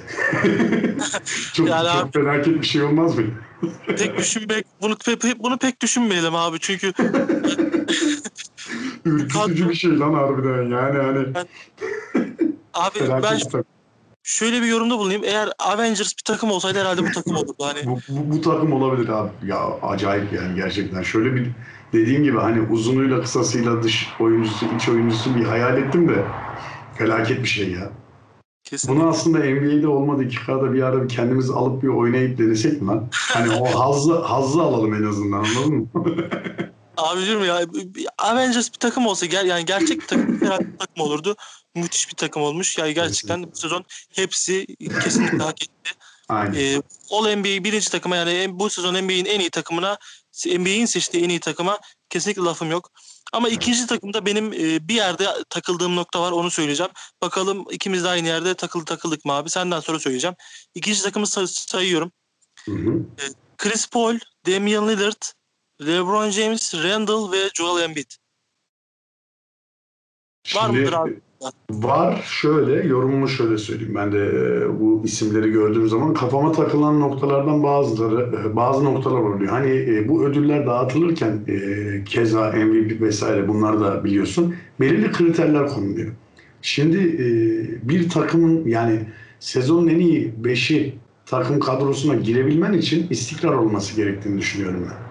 [1.54, 3.24] çok, Yani çok abi- felaket bir şey olmaz mı?
[3.98, 6.93] Pek düşünmek bunu pek, bunu pek düşünmeyelim abi çünkü
[9.06, 11.28] Ürkütücü bir şey lan harbiden yani hani
[12.74, 13.63] abi felaket ben takım.
[14.24, 15.22] şöyle bir yorumda bulunayım.
[15.26, 17.56] Eğer Avengers bir takım olsaydı herhalde bu takım olurdu.
[17.62, 19.30] Hani Bu, bu, bu takım olabilir abi.
[19.46, 21.02] Ya acayip yani gerçekten.
[21.04, 21.52] Şöyle bir
[21.93, 26.25] dediğim gibi hani uzunuyla kısasıyla dış oyuncusu, iç oyuncusu bir hayal ettim de
[26.97, 27.91] felaket bir şey ya.
[28.63, 28.95] kesin.
[28.95, 32.88] Bunu aslında NBA'de olmadı iki kadar bir ara bir kendimiz alıp bir oynayıp denesek mi
[32.88, 33.08] lan?
[33.12, 35.88] Hani o hazzı, hazzı alalım en azından anladın mı?
[36.97, 37.62] Abicim ya
[38.17, 40.47] Avengers bir takım olsa ger yani gerçek bir takım bir
[40.79, 41.36] takım olurdu.
[41.75, 42.77] Müthiş bir takım olmuş.
[42.77, 44.65] Yani gerçekten bu sezon hepsi
[45.03, 45.91] kesinlikle hak etti.
[46.29, 46.53] Aynen.
[46.53, 49.97] Ee, All NBA birinci takıma yani bu sezon NBA'in en iyi takımına
[50.46, 52.91] NBA'in seçtiği en iyi takıma kesinlikle lafım yok.
[53.34, 56.91] Ama ikinci takımda benim e, bir yerde takıldığım nokta var onu söyleyeceğim.
[57.22, 59.50] Bakalım ikimiz de aynı yerde takıldı takıldık mı abi?
[59.50, 60.36] Senden sonra söyleyeceğim.
[60.76, 62.12] İkinci takımı say- sayıyorum.
[62.65, 63.06] Hı hı.
[63.58, 65.22] Chris Paul, Damian Lillard,
[65.82, 68.12] LeBron James, Randall ve Joel Embiid.
[70.56, 71.22] Var Şimdi, mıdır abi?
[71.69, 73.95] Var şöyle yorumumu şöyle söyleyeyim.
[73.95, 79.51] Ben de e, bu isimleri gördüğüm zaman kafama takılan noktalardan bazıları e, bazı noktalar oluyor.
[79.51, 81.45] Hani e, bu ödüller dağıtılırken
[82.06, 86.13] keza MVP vesaire bunlar da biliyorsun belirli kriterler konuluyor.
[86.62, 86.97] Şimdi
[87.84, 88.99] bir takımın yani
[89.39, 95.03] sezonun en iyi 5'i takım kadrosuna girebilmen için istikrar olması gerektiğini düşünüyorum ben.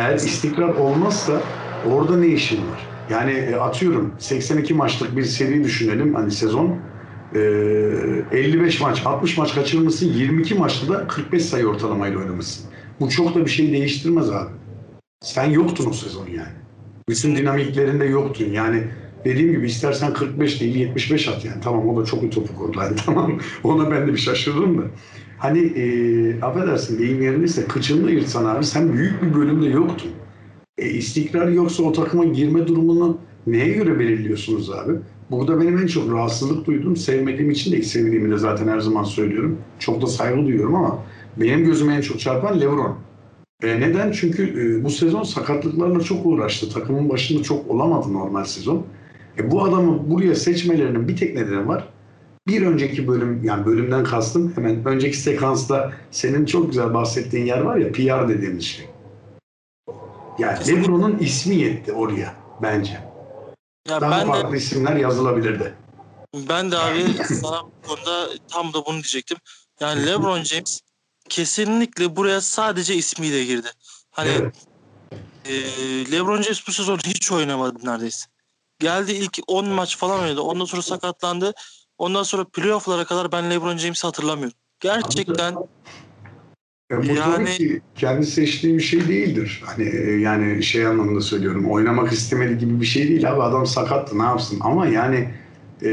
[0.00, 1.50] Eğer istikrar olmazsa
[1.82, 2.95] orada ne işin var?
[3.10, 6.78] Yani e, atıyorum 82 maçlık bir seri düşünelim hani sezon.
[7.34, 7.40] E,
[8.32, 12.70] 55 maç, 60 maç kaçırmışsın, 22 maçta da 45 sayı ortalamayla oynamışsın.
[13.00, 14.50] Bu çok da bir şey değiştirmez abi.
[15.20, 16.52] Sen yoktun o sezon yani.
[17.08, 18.44] Bütün dinamiklerinde yoktun.
[18.44, 18.84] Yani
[19.24, 21.60] dediğim gibi istersen 45 değil 75 at yani.
[21.60, 22.78] Tamam o da çok ütopik oldu.
[22.80, 24.82] Yani, tamam ona ben de bir şaşırdım da.
[25.38, 30.10] Hani e, affedersin deyim yerindeyse kıçını yırtsan abi sen büyük bir bölümde yoktun.
[30.78, 34.92] E, istikrar yoksa o takıma girme durumunu neye göre belirliyorsunuz abi?
[35.30, 39.58] Burada benim en çok rahatsızlık duyduğum, sevmediğim için değil, sevdiğimi de zaten her zaman söylüyorum.
[39.78, 40.98] Çok da saygı duyuyorum ama
[41.36, 42.96] benim gözüme en çok çarpan LeBron.
[43.62, 44.12] E, neden?
[44.12, 46.70] Çünkü e, bu sezon sakatlıklarla çok uğraştı.
[46.70, 48.86] Takımın başında çok olamadı normal sezon.
[49.38, 51.88] E, bu adamı buraya seçmelerinin bir tek nedeni var.
[52.48, 57.76] Bir önceki bölüm, yani bölümden kastım hemen önceki sekansta senin çok güzel bahsettiğin yer var
[57.76, 58.86] ya PR dediğimiz şey.
[60.38, 60.82] Yani Kesinlikle.
[60.82, 63.00] LeBron'un ismi yetti oraya bence.
[63.88, 65.74] Ya Daha ben de farklı isimler yazılabilirdi.
[66.34, 69.38] ben de abi sana bu konuda tam da bunu diyecektim.
[69.80, 70.80] Yani LeBron James
[71.28, 73.68] kesinlikle buraya sadece ismiyle girdi.
[74.10, 74.54] Hani Evet.
[75.44, 75.52] e,
[76.12, 78.26] LeBron James bu sezon hiç oynamadı neredeyse.
[78.78, 80.40] Geldi ilk 10 maç falan oynadı.
[80.40, 81.52] Ondan sonra sakatlandı.
[81.98, 84.58] Ondan sonra playoff'lara kadar ben LeBron James'i hatırlamıyorum.
[84.80, 85.56] Gerçekten
[86.90, 89.62] E, bu tabii Yani- ki kendi seçtiği bir şey değildir.
[89.66, 91.70] Hani e, yani şey anlamında söylüyorum.
[91.70, 93.42] Oynamak istemedi gibi bir şey değil abi.
[93.42, 94.58] Adam sakattı ne yapsın?
[94.60, 95.28] Ama yani
[95.82, 95.90] e,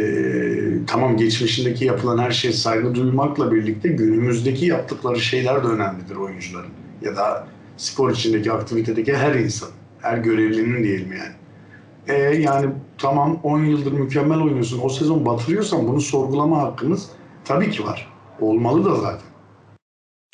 [0.88, 6.70] tamam geçmişindeki yapılan her şeye saygı duymakla birlikte günümüzdeki yaptıkları şeyler de önemlidir oyuncuların.
[7.02, 9.70] Ya da spor içindeki aktivitedeki her insan.
[10.02, 11.34] Her görevlinin diyelim yani.
[12.08, 14.80] E, yani tamam 10 yıldır mükemmel oynuyorsun.
[14.84, 17.10] O sezon batırıyorsan bunu sorgulama hakkımız
[17.46, 18.14] tabii ki var.
[18.40, 19.33] Olmalı da zaten.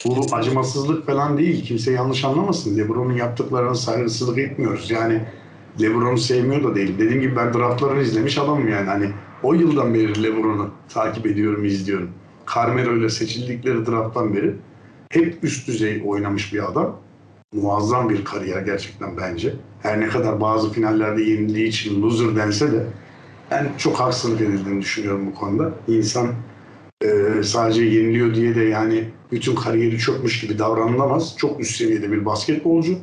[0.06, 1.64] Bu acımasızlık falan değil.
[1.66, 2.78] Kimse yanlış anlamasın.
[2.78, 4.92] LeBron'un yaptıklarına saygısızlık etmiyoruz.
[4.92, 5.22] Yani
[5.82, 6.96] LeBron'u sevmiyor da değilim.
[7.00, 8.90] Dediğim gibi ben draftlarını izlemiş adamım yani.
[8.90, 9.12] Hani
[9.44, 12.10] o yıldan beri LeBron'u takip ediyorum, izliyorum.
[12.56, 14.56] Carmelo ile seçildikleri drafttan beri
[15.10, 16.96] hep üst düzey oynamış bir adam.
[17.54, 19.54] Muazzam bir kariyer gerçekten bence.
[19.82, 22.86] Her ne kadar bazı finallerde yenildiği için loser dense de
[23.52, 25.72] ben çok haksızlık edildiğini düşünüyorum bu konuda.
[25.88, 26.28] İnsan
[27.04, 31.38] e, sadece yeniliyor diye de yani bütün kariyeri çökmüş gibi davranılamaz.
[31.38, 32.98] Çok üst seviyede bir basketbolcu.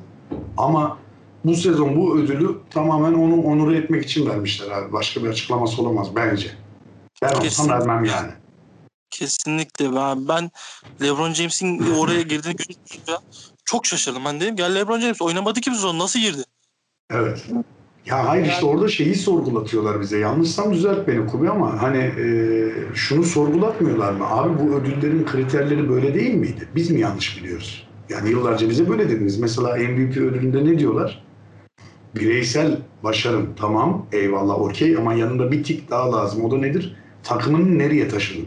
[0.57, 0.99] Ama
[1.45, 4.93] bu sezon bu ödülü tamamen onu onur etmek için vermişler abi.
[4.93, 6.51] Başka bir açıklaması olamaz bence.
[7.23, 7.75] Ben olsam Kesinlikle.
[7.75, 8.33] vermem yani.
[9.11, 10.51] kesinlikle ben, ben
[11.03, 13.23] LeBron James'in oraya girdiğini görünce
[13.65, 14.25] çok şaşırdım.
[14.25, 16.43] Ben dedim ya LeBron James oynamadı ki bu sezon nasıl girdi?
[17.11, 17.47] Evet.
[18.07, 20.19] Ya hayır işte orada şeyi sorgulatıyorlar bize.
[20.19, 22.25] Yanlışsam düzelt beni Kubi ama hani e,
[22.95, 24.25] şunu sorgulatmıyorlar mı?
[24.31, 26.69] Abi bu ödüllerin kriterleri böyle değil miydi?
[26.75, 27.89] Biz mi yanlış biliyoruz?
[28.09, 29.39] Yani yıllarca bize böyle dediniz.
[29.39, 31.25] Mesela MVP ödülünde ne diyorlar?
[32.15, 36.45] Bireysel başarım tamam eyvallah okey ama yanında bir tik daha lazım.
[36.45, 36.97] O da nedir?
[37.23, 38.47] Takımını nereye taşıdın?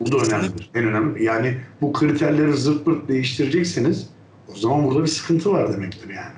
[0.00, 0.70] Bu da önemlidir.
[0.74, 1.24] En önemli.
[1.24, 4.08] Yani bu kriterleri zırt pırt değiştirecekseniz
[4.52, 6.32] o zaman burada bir sıkıntı var demektir yani.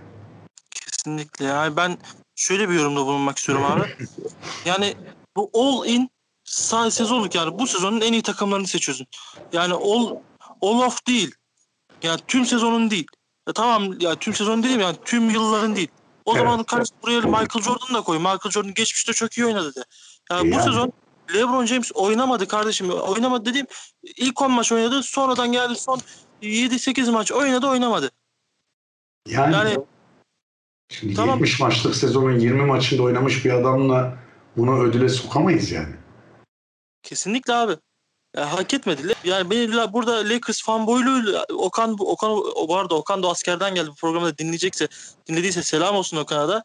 [0.70, 1.44] Kesinlikle.
[1.44, 1.96] Yani ben
[2.36, 3.96] şöyle bir yorumda bulunmak istiyorum abi.
[4.64, 4.94] Yani
[5.36, 6.10] bu all in
[6.46, 9.06] sa- sezonluk yani bu sezonun en iyi takımlarını seçiyorsun.
[9.52, 10.16] Yani all,
[10.62, 11.34] all off değil.
[12.02, 13.06] Yani tüm sezonun değil.
[13.48, 15.88] Ya tamam ya tüm sezon değil yani tüm yılların değil.
[16.24, 16.42] O Evet.
[16.42, 18.18] zaman karşı buraya Michael Jordan'ı da koy.
[18.18, 19.84] Michael Jordan geçmişte çok iyi oynadı de.
[20.30, 20.64] Yani bu Yani.
[20.64, 20.92] sezon
[21.34, 22.90] LeBron James oynamadı kardeşim.
[22.90, 23.66] Oynamadı dediğim
[24.16, 25.02] ilk 10 maç oynadı.
[25.02, 26.00] Sonradan geldi son
[26.42, 28.10] 7-8 maç oynadı oynamadı.
[29.28, 29.78] Yani, Yani
[30.88, 31.38] şimdi tamam.
[31.38, 34.18] 70 maçlık sezonun 20 maçında oynamış bir adamla
[34.56, 35.94] bunu ödüle sokamayız yani.
[37.02, 37.76] Kesinlikle abi.
[38.36, 39.02] Ya, hak etmedi.
[39.24, 44.38] Yani beni burada Lakers fanboyluğu Okan Okan o arada Okan da askerden geldi bu programda
[44.38, 44.88] dinleyecekse
[45.28, 46.62] dinlediyse selam olsun Okan'a da.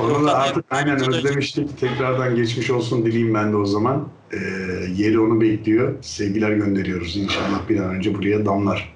[0.00, 1.80] Onu Okan da da- artık aynen özlemiştik.
[1.80, 4.08] Tekrardan geçmiş olsun dileyim ben de o zaman.
[4.32, 4.36] Ee,
[4.96, 6.02] yeri onu bekliyor.
[6.02, 7.16] Sevgiler gönderiyoruz.
[7.16, 8.94] İnşallah bir an önce buraya damlar.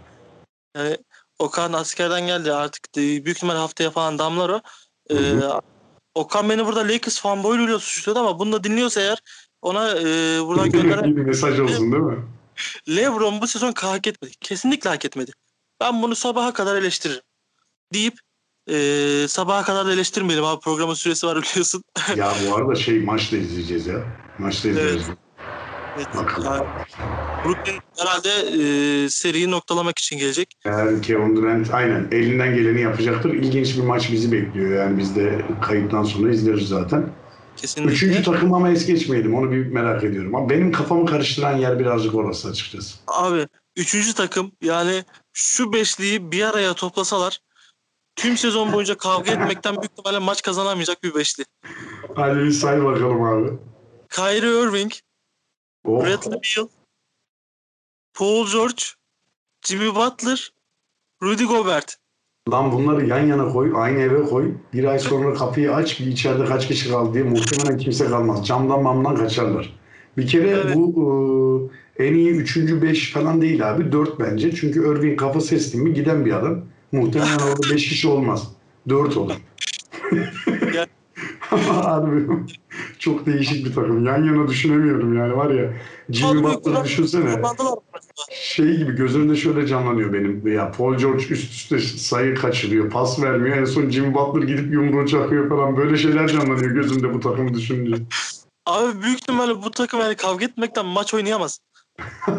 [0.77, 0.97] Yani
[1.39, 4.61] Okan askerden geldi artık de- büyük ihtimal haftaya falan damlar o.
[5.11, 5.41] Ee,
[6.15, 9.19] Okan beni burada Lakers fanboyluğuyla suçluyordu ama bunu da dinliyorsa eğer
[9.63, 10.05] ona e,
[10.47, 12.25] buradan gönderen bir mesaj olsun değil mi?
[12.89, 14.33] LeBron bu sezon hak etmedi.
[14.41, 15.33] Kesinlikle hak etmedi.
[15.81, 17.23] Ben bunu sabaha kadar eleştiririm.
[17.93, 18.19] Deyip
[18.71, 20.61] Ee, sabaha kadar da eleştirmeyelim abi.
[20.61, 21.83] Programın süresi var biliyorsun.
[22.17, 24.05] Ya bu arada şey maçla izleyeceğiz ya.
[24.39, 25.09] Maçla izleyeceğiz.
[25.09, 25.19] Evet,
[26.45, 26.67] Yani
[27.45, 30.55] Brooklyn herhalde e, seriyi noktalamak için gelecek.
[30.65, 33.31] Eğer Kevin Durant aynen elinden geleni yapacaktır.
[33.31, 34.85] İlginç bir maç bizi bekliyor.
[34.85, 37.09] Yani biz de kayıttan sonra izleriz zaten.
[37.57, 37.93] Kesinlikle.
[37.93, 39.35] Üçüncü takım ama es geçmeyelim.
[39.35, 40.35] Onu bir merak ediyorum.
[40.35, 42.97] Ama benim kafamı karıştıran yer birazcık orası açıkçası.
[43.07, 47.41] Abi üçüncü takım yani şu beşliyi bir araya toplasalar
[48.17, 51.45] tüm sezon boyunca kavga etmekten büyük ihtimalle maç kazanamayacak bir beşli.
[52.17, 53.51] Hadi bir say bakalım abi.
[54.11, 54.93] Kyrie Irving,
[55.87, 56.69] Oh, Bradley Beal,
[58.15, 58.83] Paul George,
[59.63, 60.53] Jimmy Butler,
[61.23, 61.97] Rudy Gobert.
[62.51, 64.55] lan bunları yan yana koy, aynı eve koy.
[64.73, 68.47] Bir ay sonra kapıyı aç, bir içeride kaç kişi kaldı diye muhtemelen kimse kalmaz.
[68.47, 69.77] Camdan mamdan kaçarlar.
[70.17, 70.77] Bir kere Evet.
[70.77, 73.93] bu e, en iyi üçüncü beş falan değil abi.
[73.93, 74.55] Dört bence.
[74.55, 76.65] Çünkü Irving kafa sesli mi giden bir adam.
[76.93, 78.49] Muhtemelen orada beş kişi olmaz.
[78.89, 79.35] Dört olur.
[81.51, 82.27] Harbi
[82.99, 84.07] çok değişik bir takım.
[84.07, 85.73] Yan yana düşünemiyorum yani var ya.
[86.11, 87.43] Jimmy Butler'ı düşünsene.
[88.31, 90.47] Şey gibi gözümde şöyle canlanıyor benim.
[90.47, 93.57] Ya Paul George üst üste sayı kaçırıyor, pas vermiyor.
[93.57, 95.77] En son Jimmy Butler gidip yumruğu çakıyor falan.
[95.77, 98.03] Böyle şeyler canlanıyor gözümde bu takımı düşününce.
[98.67, 101.61] Abi büyük ihtimalle bu takım yani kavga etmekten maç oynayamaz.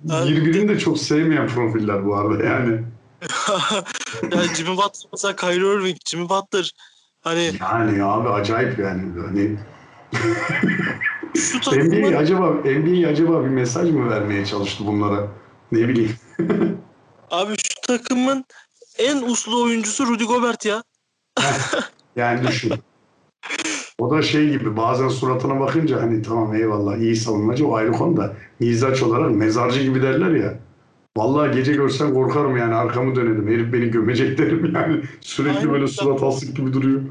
[0.00, 2.82] Birbirini de çok sevmeyen profiller bu arada yani.
[4.22, 6.72] yani Jimmy Butler mesela Kyrie Irving, Jimmy Butler
[7.26, 9.02] hani Yani abi acayip yani.
[9.26, 9.56] Hani
[11.36, 15.28] şu NBA takımın acaba NBA acaba bir mesaj mı vermeye çalıştı bunlara?
[15.72, 16.16] Ne bileyim.
[17.30, 18.44] abi şu takımın
[18.98, 20.82] en uslu oyuncusu Rudy Gobert ya.
[22.16, 22.72] Yani düşün.
[23.98, 28.16] O da şey gibi bazen suratına bakınca hani tamam eyvallah iyi savunmacı o ayrı konu
[28.16, 30.54] da mizaç olarak mezarcı gibi derler ya.
[31.16, 33.48] Vallahi gece görsen korkarım yani arkamı dönerim.
[33.48, 35.02] Herif beni gömecek derim yani.
[35.20, 35.72] Sürekli Aynen.
[35.72, 37.02] böyle surat asık gibi duruyor.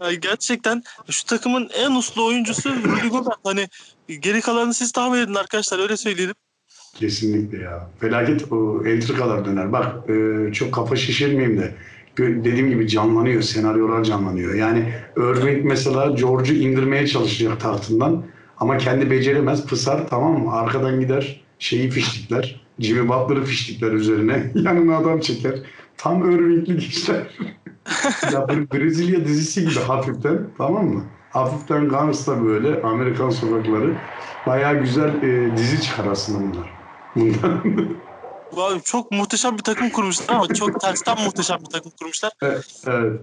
[0.00, 3.36] Yani gerçekten şu takımın en uslu oyuncusu Rudy Gobert.
[3.44, 3.68] Hani
[4.20, 6.34] geri kalanını siz tahmin edin arkadaşlar öyle söyleyelim.
[6.94, 7.90] Kesinlikle ya.
[8.00, 9.72] Felaket o entrikalar döner.
[9.72, 11.74] Bak e, çok kafa şişirmeyeyim de
[12.18, 13.42] dediğim gibi canlanıyor.
[13.42, 14.54] Senaryolar canlanıyor.
[14.54, 18.24] Yani Irving mesela George'u indirmeye çalışacak tahtından
[18.58, 19.66] ama kendi beceremez.
[19.66, 20.52] Pısar tamam mı?
[20.52, 22.61] Arkadan gider şeyi fiştikler.
[22.82, 24.52] Jimmy Butler'ı fiştikler üzerine.
[24.54, 25.54] Yanına adam çeker.
[25.96, 27.38] Tam Irving'lik işler.
[28.32, 31.04] ya Brezilya dizisi gibi hafiften tamam mı?
[31.30, 33.94] Hafiften gangsta böyle Amerikan sokakları.
[34.46, 36.70] Bayağı güzel e, dizi çıkar aslında bunlar.
[37.16, 37.62] Bundan.
[38.56, 42.32] Bu Abi çok muhteşem bir takım kurmuşlar ama çok tersten muhteşem bir takım kurmuşlar.
[42.42, 43.20] evet.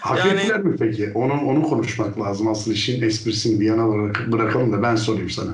[0.00, 1.10] Hak Yani- ettiler mi peki?
[1.14, 2.48] Onun onu konuşmak lazım.
[2.48, 5.50] Aslında işin esprisini bir yana bırak- bırakalım da ben sorayım sana.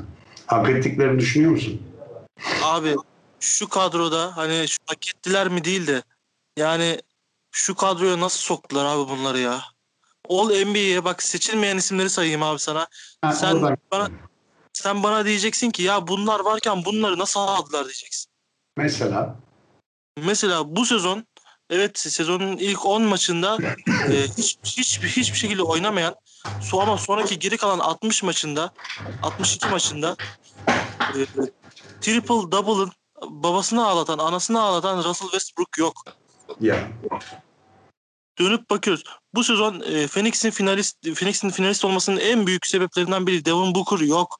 [0.47, 1.81] Hak ettiklerini düşünüyor musun?
[2.63, 2.97] Abi
[3.41, 6.03] şu kadroda hani şu hak ettiler mi değil de
[6.57, 7.01] yani
[7.51, 9.63] şu kadroya nasıl soktular abi bunları ya?
[10.29, 12.87] All NBA'ye bak seçilmeyen isimleri sayayım abi sana.
[13.23, 14.09] Ha, Sen bana
[14.73, 18.31] sen bana diyeceksin ki ya bunlar varken bunları nasıl aldılar diyeceksin.
[18.77, 19.37] Mesela
[20.17, 21.27] Mesela bu sezon
[21.71, 26.15] evet sezonun ilk 10 maçında e, hiç, hiç, hiçbir şekilde oynamayan
[26.73, 28.73] ama sonraki geri kalan 60 maçında
[29.23, 30.17] 62 maçında
[30.99, 31.27] e,
[32.01, 32.91] triple double'ın
[33.31, 35.95] babasını ağlatan, anasını ağlatan Russell Westbrook yok.
[36.61, 36.77] ya
[38.39, 39.05] Dönüp bakıyoruz.
[39.35, 44.37] Bu sezon e, Phoenix'in finalist Phoenix'in finalist olmasının en büyük sebeplerinden biri Devin Booker yok.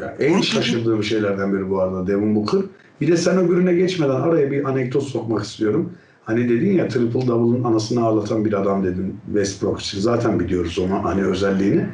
[0.00, 2.60] Ya en şaşırdığım şeylerden biri bu arada Devin Booker.
[3.00, 5.92] Bir de sen öbürüne geçmeden araya bir anekdot sokmak istiyorum.
[6.24, 10.00] Hani dedin ya triple double'ın anasını ağlatan bir adam dedin Westbrook için.
[10.00, 11.86] Zaten biliyoruz onu hani özelliğini.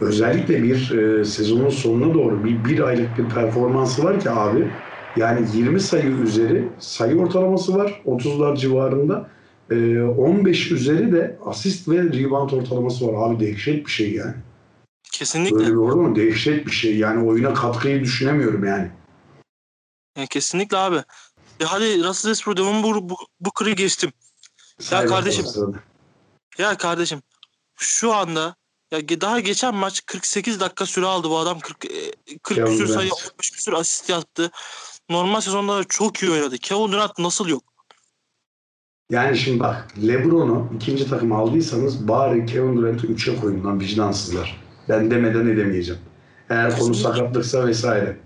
[0.00, 4.70] Özellikle bir e, sezonun sonuna doğru bir, bir aylık bir performansı var ki abi.
[5.16, 9.30] Yani 20 sayı üzeri sayı ortalaması var 30'lar civarında.
[9.70, 13.28] E, 15 üzeri de asist ve rebound ortalaması var.
[13.28, 14.34] Abi dehşet bir şey yani.
[15.12, 15.56] Kesinlikle.
[15.56, 16.16] Böyle bir orada mı?
[16.16, 16.96] Dehşet bir şey.
[16.96, 18.90] Yani oyuna katkıyı düşünemiyorum yani.
[20.16, 20.96] Yani kesinlikle abi.
[21.60, 24.12] E hadi Russell Westbrook, Devin Booker- Booker'ı geçtim.
[24.78, 25.82] Say kardeşim, bakalım sırada.
[26.58, 27.22] Ya kardeşim
[27.76, 28.56] şu anda
[28.90, 31.88] ya daha geçen maç 48 dakika süre aldı bu adam 40 e,
[32.42, 34.50] 40 Kevin küsür sayı 15 küsür asist yaptı.
[35.10, 36.58] Normal sezonda da çok iyi oynadı.
[36.58, 37.62] Kevin Durant nasıl yok?
[39.10, 44.60] Yani şimdi bak Lebron'u ikinci takım aldıysanız bari Kevin Durant'ı 3'e koyun lan vicdansızlar.
[44.88, 46.00] Ben demeden edemeyeceğim.
[46.50, 48.16] Eğer konu sakatlıksa vesaire.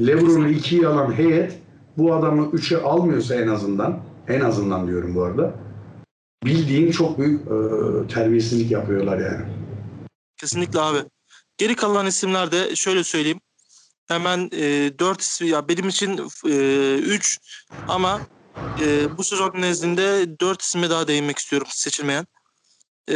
[0.00, 1.58] Lebron'u 2'ye alan heyet
[1.96, 5.54] bu adamı 3'e almıyorsa en azından en azından diyorum bu arada
[6.44, 7.54] bildiğin çok büyük e,
[8.14, 9.59] terbiyesizlik yapıyorlar yani.
[10.40, 11.04] Kesinlikle abi.
[11.58, 13.40] Geri kalan isimler de şöyle söyleyeyim.
[14.08, 17.38] Hemen e, 4 ismi ya benim için 3
[17.88, 18.20] ama
[18.80, 22.26] e, bu sezon nezdinde dört isme daha değinmek istiyorum seçilmeyen.
[23.08, 23.14] E,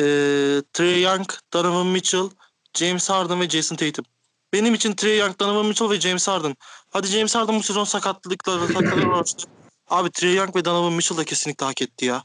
[0.72, 2.30] Trey Young, Donovan Mitchell,
[2.74, 4.04] James Harden ve Jason Tatum.
[4.52, 6.56] Benim için Trey Young, Donovan Mitchell ve James Harden.
[6.90, 9.46] Hadi James Harden bu sezon sakatlıkları sakatlıklar uğraştı.
[9.88, 12.24] Abi Trey Young ve Donovan Mitchell da kesinlikle hak etti ya.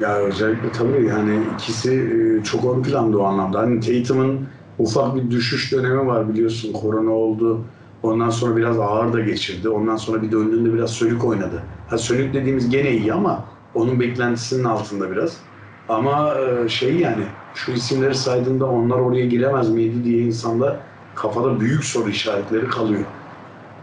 [0.00, 3.58] Ya özellikle tabii yani ikisi e, çok ön planda o anlamda.
[3.58, 6.72] Hani Tatum'un ufak bir düşüş dönemi var biliyorsun.
[6.72, 7.64] Korona oldu.
[8.02, 9.68] Ondan sonra biraz ağır da geçirdi.
[9.68, 11.62] Ondan sonra bir döndüğünde biraz sönük oynadı.
[11.86, 15.36] Ha sönük dediğimiz gene iyi ama onun beklentisinin altında biraz.
[15.88, 20.80] Ama e, şey yani şu isimleri saydığında onlar oraya giremez miydi diye insanda
[21.14, 23.04] kafada büyük soru işaretleri kalıyor.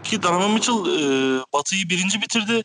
[0.02, 1.04] Ki Donovan Mitchell e,
[1.54, 2.62] Batı'yı birinci bitirdi.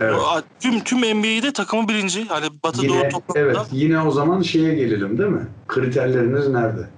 [0.00, 0.16] Evet.
[0.60, 2.24] Tüm tüm NBA'de takımı birinci.
[2.28, 5.46] Hani Batı Yine, Doğu toplamında evet yine o zaman şeye gelelim değil mi?
[5.68, 6.88] Kriterleriniz nerede?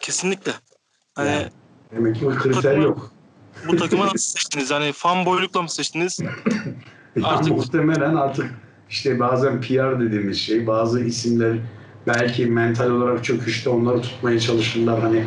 [0.00, 0.52] kesinlikle.
[1.14, 1.46] Hani Yani.
[1.92, 3.10] Demek ki o kriter Takımı- yok.
[3.68, 4.70] bu takımı nasıl seçtiniz?
[4.70, 6.20] Hani fan boylukla mı seçtiniz?
[7.22, 8.50] Artık- muhtemelen artık
[8.90, 11.56] işte bazen PR dediğimiz şey bazı isimler
[12.06, 15.24] belki mental olarak çöküşte onları tutmaya çalışırlar hani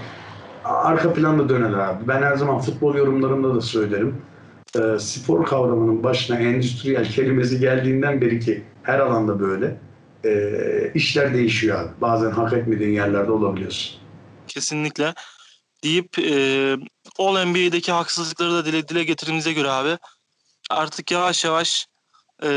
[0.63, 2.07] arka planda dönerler abi.
[2.07, 4.21] Ben her zaman futbol yorumlarımda da söylerim.
[4.75, 9.77] Ee, spor kavramının başına endüstriyel kelimesi geldiğinden beri ki her alanda böyle
[10.25, 11.89] ee, işler değişiyor abi.
[12.01, 14.01] Bazen hak etmediğin yerlerde olabiliyorsun.
[14.47, 15.13] Kesinlikle.
[15.83, 16.77] Deyip e,
[17.19, 19.97] All NBA'deki haksızlıkları da dile, dile getirdiğimize göre abi
[20.69, 21.87] artık yavaş yavaş
[22.43, 22.49] e,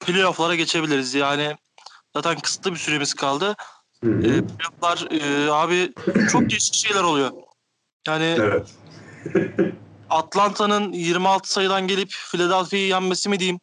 [0.00, 1.14] playoff'lara geçebiliriz.
[1.14, 1.56] Yani
[2.16, 3.56] zaten kısıtlı bir süremiz kaldı.
[4.04, 4.18] Hı hı.
[4.18, 5.92] E, playoff'lar e, abi
[6.32, 7.30] çok değişik şeyler oluyor.
[8.06, 8.74] Yani evet.
[10.12, 13.60] Atlanta'nın 26 sayıdan gelip Philadelphia'yı yenmesi mi diyeyim?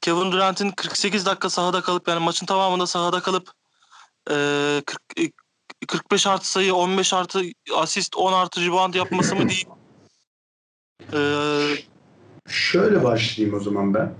[0.00, 3.50] Kevin Durant'in 48 dakika sahada kalıp yani maçın tamamında sahada kalıp
[4.30, 4.34] e,
[4.86, 5.30] 40, e,
[5.86, 7.42] 45 artı sayı 15 artı
[7.76, 9.68] asist 10 artı rebound yapması mı diyeyim?
[11.12, 11.20] E,
[12.48, 14.12] Şöyle başlayayım o zaman ben.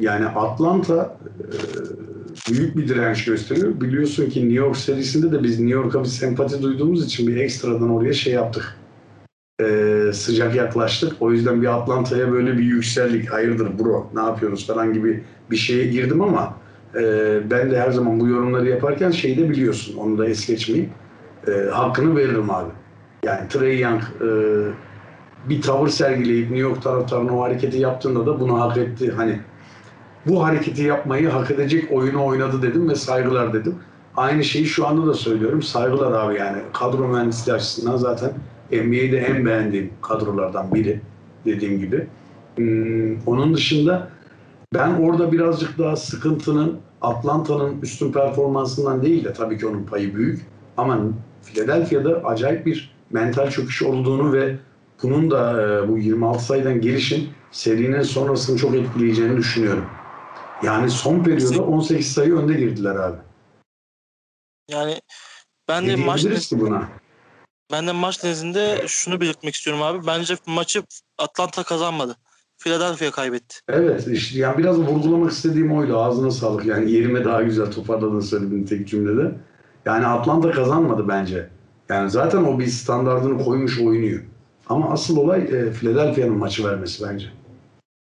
[0.00, 3.80] Yani Atlanta e, büyük bir direnç gösteriyor.
[3.80, 7.90] Biliyorsun ki New York serisinde de biz New York'a bir sempati duyduğumuz için bir ekstradan
[7.90, 8.81] oraya şey yaptık.
[9.62, 11.12] E, sıcak yaklaştık.
[11.20, 13.32] O yüzden bir Atlanta'ya böyle bir yükseldik.
[13.32, 16.54] Hayırdır bro ne yapıyorsunuz falan gibi bir şeye girdim ama
[16.94, 17.00] e,
[17.50, 19.96] ben de her zaman bu yorumları yaparken şeyi de biliyorsun.
[19.96, 20.90] Onu da es geçmeyeyim.
[21.48, 22.70] E, hakkını veririm abi.
[23.24, 24.28] Yani Trey Young e,
[25.48, 29.12] bir tavır sergileyip New York taraftarına o hareketi yaptığında da bunu hak etti.
[29.16, 29.40] Hani
[30.26, 33.74] bu hareketi yapmayı hak edecek oyunu oynadı dedim ve saygılar dedim.
[34.16, 35.62] Aynı şeyi şu anda da söylüyorum.
[35.62, 36.58] Saygılar abi yani.
[36.72, 38.32] Kadro mühendisliği açısından zaten
[38.72, 41.00] NBA'de en beğendiğim kadrolardan biri
[41.44, 42.06] dediğim gibi.
[42.56, 44.08] Hmm, onun dışında
[44.74, 50.40] ben orada birazcık daha sıkıntının Atlanta'nın üstün performansından değil de tabii ki onun payı büyük.
[50.76, 50.98] Ama
[51.42, 54.56] Philadelphia'da acayip bir mental çöküş olduğunu ve
[55.02, 59.84] bunun da e, bu 26 sayıdan gelişin serinin sonrasını çok etkileyeceğini düşünüyorum.
[60.62, 63.16] Yani son periyoda 18 sayı önde girdiler abi.
[64.68, 65.00] yani
[65.68, 66.88] ben de maç buna?
[67.72, 70.06] Ben de maç nezdinde şunu belirtmek istiyorum abi.
[70.06, 70.82] Bence maçı
[71.18, 72.16] Atlanta kazanmadı.
[72.58, 73.56] Philadelphia kaybetti.
[73.68, 75.98] Evet işte yani biraz vurgulamak istediğim oydu.
[75.98, 76.66] Ağzına sağlık.
[76.66, 79.34] Yani yerime daha güzel toparladığını söyledin tek cümlede.
[79.84, 81.48] Yani Atlanta kazanmadı bence.
[81.88, 84.22] Yani zaten o bir standartını koymuş oynuyor.
[84.66, 87.26] Ama asıl olay e, Philadelphia'nın maçı vermesi bence.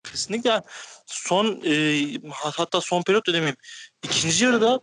[0.03, 0.61] Kesinlikle
[1.05, 3.57] son e, hatta son periyot da demeyeyim.
[4.03, 4.79] İkinci yarıda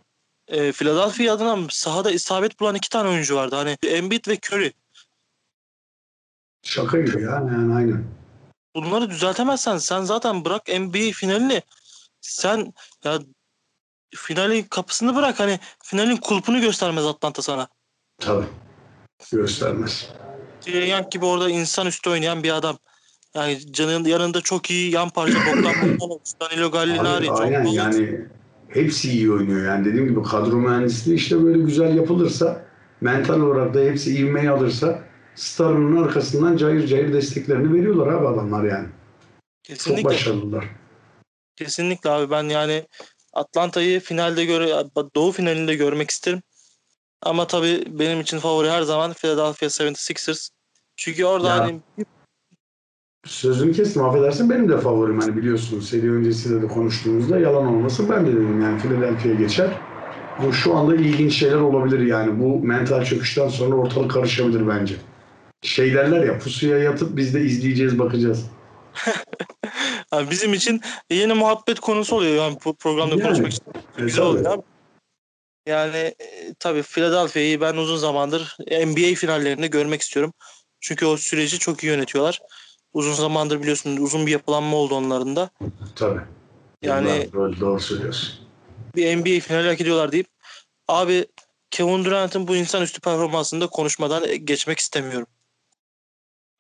[0.51, 3.57] e, Philadelphia adına sahada isabet bulan iki tane oyuncu vardı.
[3.57, 4.73] Hani Embiid ve Curry.
[6.63, 8.05] Şaka gibi ya yani aynen.
[8.75, 11.63] Bunları düzeltemezsen sen zaten bırak NBA finalini
[12.21, 12.73] sen
[13.05, 13.19] ya
[14.15, 17.69] finalin kapısını bırak hani finalin kulpunu göstermez Atlanta sana.
[18.19, 18.47] Tabii.
[19.33, 20.11] Göstermez.
[20.67, 22.79] Young gibi orada insanüstü oynayan bir adam.
[23.35, 27.31] Yani canın yanında çok iyi yan parça Bogdan Bogdanovic, Danilo Gallinari.
[27.31, 28.29] Abi, aynen yani
[28.71, 29.65] hepsi iyi oynuyor.
[29.67, 32.65] Yani dediğim gibi kadro mühendisliği işte böyle güzel yapılırsa
[33.01, 35.03] mental olarak da hepsi ivmeyi alırsa
[35.35, 38.89] starının arkasından cayır cayır desteklerini veriyorlar abi adamlar yani.
[39.63, 40.05] Çok Kesinlikle.
[40.05, 40.65] başarılılar.
[41.57, 42.87] Kesinlikle abi ben yani
[43.33, 46.43] Atlanta'yı finalde göre Doğu finalinde görmek isterim.
[47.23, 50.51] Ama tabii benim için favori her zaman Philadelphia 76ers.
[50.97, 51.61] Çünkü orada Ya.
[51.61, 51.81] hani
[53.27, 58.27] Sözünü kestim affedersin benim de favorim hani biliyorsunuz seri öncesiyle de konuştuğumuzda yalan olmasın ben
[58.27, 59.71] de dedim yani Philadelphia geçer.
[60.43, 64.95] Bu şu anda ilginç şeyler olabilir yani bu mental çöküşten sonra ortalık karışabilir bence.
[65.63, 68.47] Şey derler ya pusuya yatıp biz de izleyeceğiz bakacağız.
[70.13, 73.23] yani bizim için yeni muhabbet konusu oluyor yani bu programda Yani.
[73.23, 73.65] konuşmak için.
[73.99, 74.29] E, Güzel tabii.
[74.29, 74.63] oluyor abi.
[75.67, 78.57] Yani e, tabii Philadelphia'yı ben uzun zamandır
[78.87, 80.33] NBA finallerinde görmek istiyorum.
[80.81, 82.41] Çünkü o süreci çok iyi yönetiyorlar.
[82.93, 85.51] Uzun zamandır biliyorsun uzun bir yapılanma oldu onların da.
[85.97, 86.21] Tabii.
[86.83, 88.35] Yani Doğru, doğru söylüyorsun.
[88.97, 90.27] bir NBA finali hak ediyorlar deyip
[90.89, 91.27] abi
[91.71, 95.27] Kevin Durant'ın bu insanüstü performansında konuşmadan geçmek istemiyorum.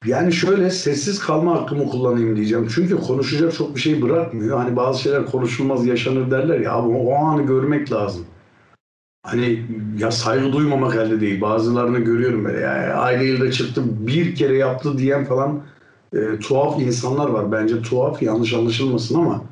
[0.04, 2.68] Yani şöyle sessiz kalma hakkımı kullanayım diyeceğim.
[2.74, 4.58] Çünkü konuşacak çok bir şey bırakmıyor.
[4.58, 6.72] Hani bazı şeyler konuşulmaz yaşanır derler ya.
[6.72, 8.26] Abi o anı görmek lazım.
[9.22, 9.66] Hani
[9.98, 11.40] ya saygı duymamak elde değil.
[11.40, 12.60] Bazılarını görüyorum böyle.
[12.60, 15.62] Ya, aile yılda çıktı bir kere yaptı diyen falan
[16.14, 17.52] e, tuhaf insanlar var.
[17.52, 19.42] Bence tuhaf yanlış anlaşılmasın ama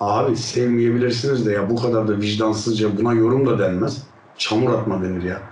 [0.00, 4.02] abi sevmeyebilirsiniz de ya bu kadar da vicdansızca buna yorum da denmez.
[4.38, 5.42] Çamur atma denir ya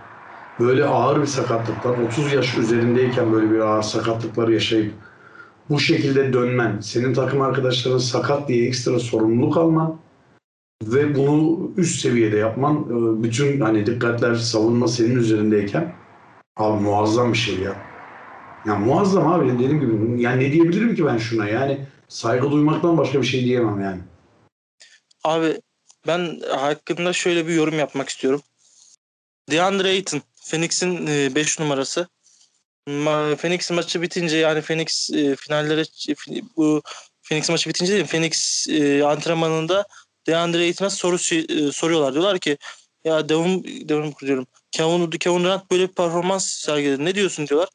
[0.61, 4.93] böyle ağır bir sakatlıklar 30 yaş üzerindeyken böyle bir ağır sakatlıklar yaşayıp
[5.71, 9.97] bu şekilde dönmen, senin takım arkadaşların sakat diye ekstra sorumluluk alman
[10.85, 15.95] ve bunu üst seviyede yapman e, bütün hani dikkatler savunma senin üzerindeyken
[16.57, 17.88] abi muazzam bir şey ya.
[18.69, 23.23] Ya muazzam abi dediğim gibi yani ne diyebilirim ki ben şuna yani saygı duymaktan başka
[23.23, 24.01] bir şey diyemem yani.
[25.25, 25.61] Abi
[26.07, 28.43] ben hakkında şöyle bir yorum yapmak istiyorum.
[29.51, 32.09] DeAndre Ayton Phoenix'in 5 numarası.
[32.89, 35.85] Ma- Phoenix maçı bitince yani Phoenix e, finallere
[36.57, 36.83] bu
[37.23, 39.87] Phoenix maçı bitince değil Phoenix e, antrenmanında
[40.27, 42.13] DeAndre Ayton'a soru e, soruyorlar.
[42.13, 42.59] Diyorlar ki
[43.05, 44.47] ya Devon Devon diyorum.
[44.71, 47.05] Kevin, Kevin Durant böyle bir performans sergiledi.
[47.05, 47.69] Ne diyorsun diyorlar.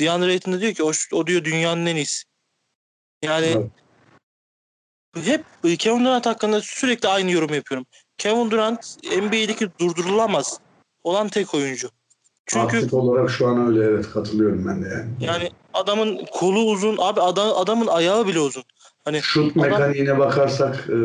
[0.00, 2.24] DeAndre Ayton da diyor ki o, o diyor dünyanın en iyisi.
[3.22, 3.70] Yani Evet.
[5.26, 5.44] hep
[5.78, 7.86] Kevin Durant hakkında sürekli aynı yorum yapıyorum.
[8.18, 10.60] Kevin Durant NBA'deki durdurulamaz
[11.04, 11.88] olan tek oyuncu.
[12.46, 15.10] Çünkü Aktif olarak şu an öyle evet katılıyorum ben de yani.
[15.20, 18.64] yani adamın kolu uzun abi adam, adamın ayağı bile uzun.
[19.04, 20.96] Hani Şut adam- mekaniğine bakarsak e,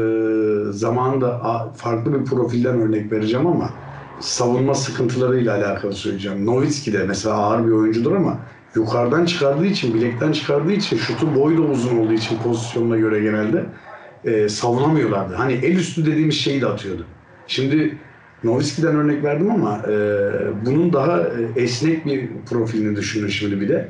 [0.72, 1.40] zamanında
[1.76, 3.74] farklı bir profilden örnek vereceğim ama
[4.22, 6.46] savunma sıkıntılarıyla alakalı söyleyeceğim.
[6.46, 8.40] Nowitzki de mesela ağır bir oyuncudur ama
[8.76, 13.66] yukarıdan çıkardığı için, bilekten çıkardığı için, şutu boyu da uzun olduğu için pozisyonuna göre genelde
[14.26, 15.36] e, savunamıyorlardı.
[15.36, 17.06] Hani el üstü dediğimiz şeyi de atıyordu.
[17.48, 17.98] Şimdi
[18.44, 19.96] Nowitzki'den örnek verdim ama e,
[20.66, 23.90] bunun daha e, esnek bir profilini düşünün şimdi bir de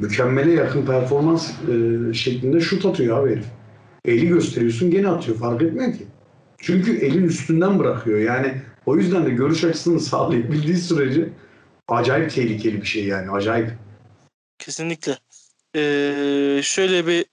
[0.00, 3.46] mükemmele yakın performans e, şeklinde şut atıyor abi herif.
[4.04, 6.04] Eli gösteriyorsun gene atıyor fark etmiyor ki.
[6.58, 8.18] Çünkü elin üstünden bırakıyor.
[8.18, 8.54] Yani
[8.86, 11.28] o yüzden de görüş açısını sağlayabildiği sürece
[11.88, 13.70] acayip tehlikeli bir şey yani acayip.
[14.64, 15.18] Kesinlikle.
[15.76, 17.26] Ee, şöyle bir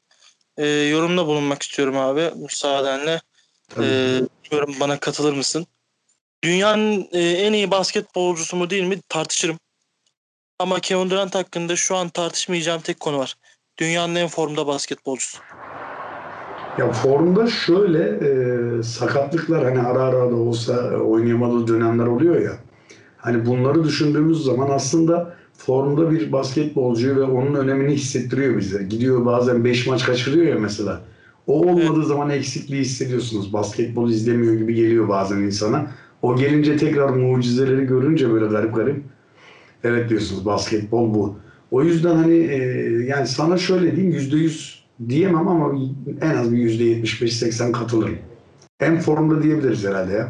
[0.57, 3.21] e, yorumda bulunmak istiyorum abi müsaadenle.
[3.69, 3.85] Tabii.
[3.85, 5.67] Ee, bilmiyorum bana katılır mısın?
[6.43, 9.59] Dünyanın e, en iyi basketbolcusu mu değil mi tartışırım.
[10.59, 13.35] Ama Kevin Durant hakkında şu an tartışmayacağım tek konu var.
[13.77, 15.37] Dünyanın en formda basketbolcusu.
[16.77, 22.57] Ya formda şöyle e, sakatlıklar hani ara ara da olsa oynayamadığı dönemler oluyor ya.
[23.17, 28.83] Hani bunları düşündüğümüz zaman aslında formda bir basketbolcuyu ve onun önemini hissettiriyor bize.
[28.83, 31.01] Gidiyor bazen 5 maç kaçırıyor ya mesela.
[31.47, 33.53] O olmadığı zaman eksikliği hissediyorsunuz.
[33.53, 35.87] Basketbol izlemiyor gibi geliyor bazen insana.
[36.21, 39.03] O gelince tekrar mucizeleri görünce böyle garip garip.
[39.83, 41.35] Evet diyorsunuz basketbol bu.
[41.71, 42.57] O yüzden hani e,
[43.07, 45.79] yani sana şöyle diyeyim yüzde yüz diyemem ama
[46.21, 48.17] en az bir yüzde yetmiş beş seksen katılırım.
[48.79, 50.29] En formda diyebiliriz herhalde ya.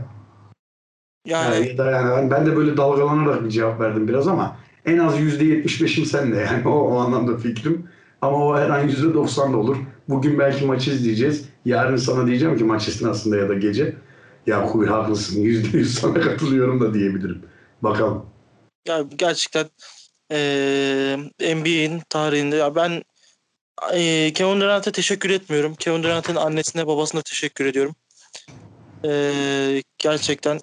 [1.27, 4.97] Yani Yani, ya da yani ben de böyle dalgalanarak bir cevap verdim biraz ama en
[4.97, 7.89] az yüzde yetmiş beşim sen de yani o, o anlamda fikrim.
[8.21, 9.77] Ama o her an yüzde doksan da olur.
[10.09, 11.45] Bugün belki maçı izleyeceğiz.
[11.65, 13.95] Yarın sana diyeceğim ki maç esnasında ya da gece
[14.47, 17.45] ya Kubi haklısın yüzde yüz sana katılıyorum da diyebilirim.
[17.82, 18.25] Bakalım.
[18.88, 19.65] ya gerçekten
[20.32, 21.17] eee
[21.55, 23.03] NBA'in tarihinde ya ben
[23.93, 25.75] eee Kevin Durant'a teşekkür etmiyorum.
[25.75, 27.95] Kevin Durant'ın annesine babasına teşekkür ediyorum.
[29.03, 30.59] Eee, gerçekten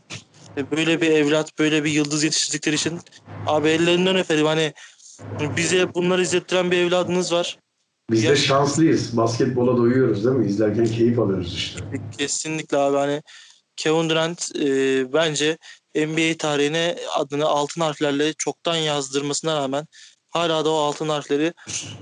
[0.70, 3.00] böyle bir evlat, böyle bir yıldız yetiştirdikleri için
[3.46, 4.46] abi ellerinden öperim.
[4.46, 4.72] Hani
[5.40, 7.59] bize bunları izlettiren bir evladınız var.
[8.11, 9.16] Biz de Ya- şanslıyız.
[9.16, 10.46] Basketbola doyuyoruz değil mi?
[10.46, 11.80] İzlerken keyif alıyoruz işte.
[12.11, 13.22] Kesinlikle abi hani
[13.76, 15.59] Kevin Durant eee, bence
[15.94, 19.86] NBA tarihine adını altın harflerle çoktan yazdırmasına rağmen
[20.30, 21.52] hala da o altın harfleri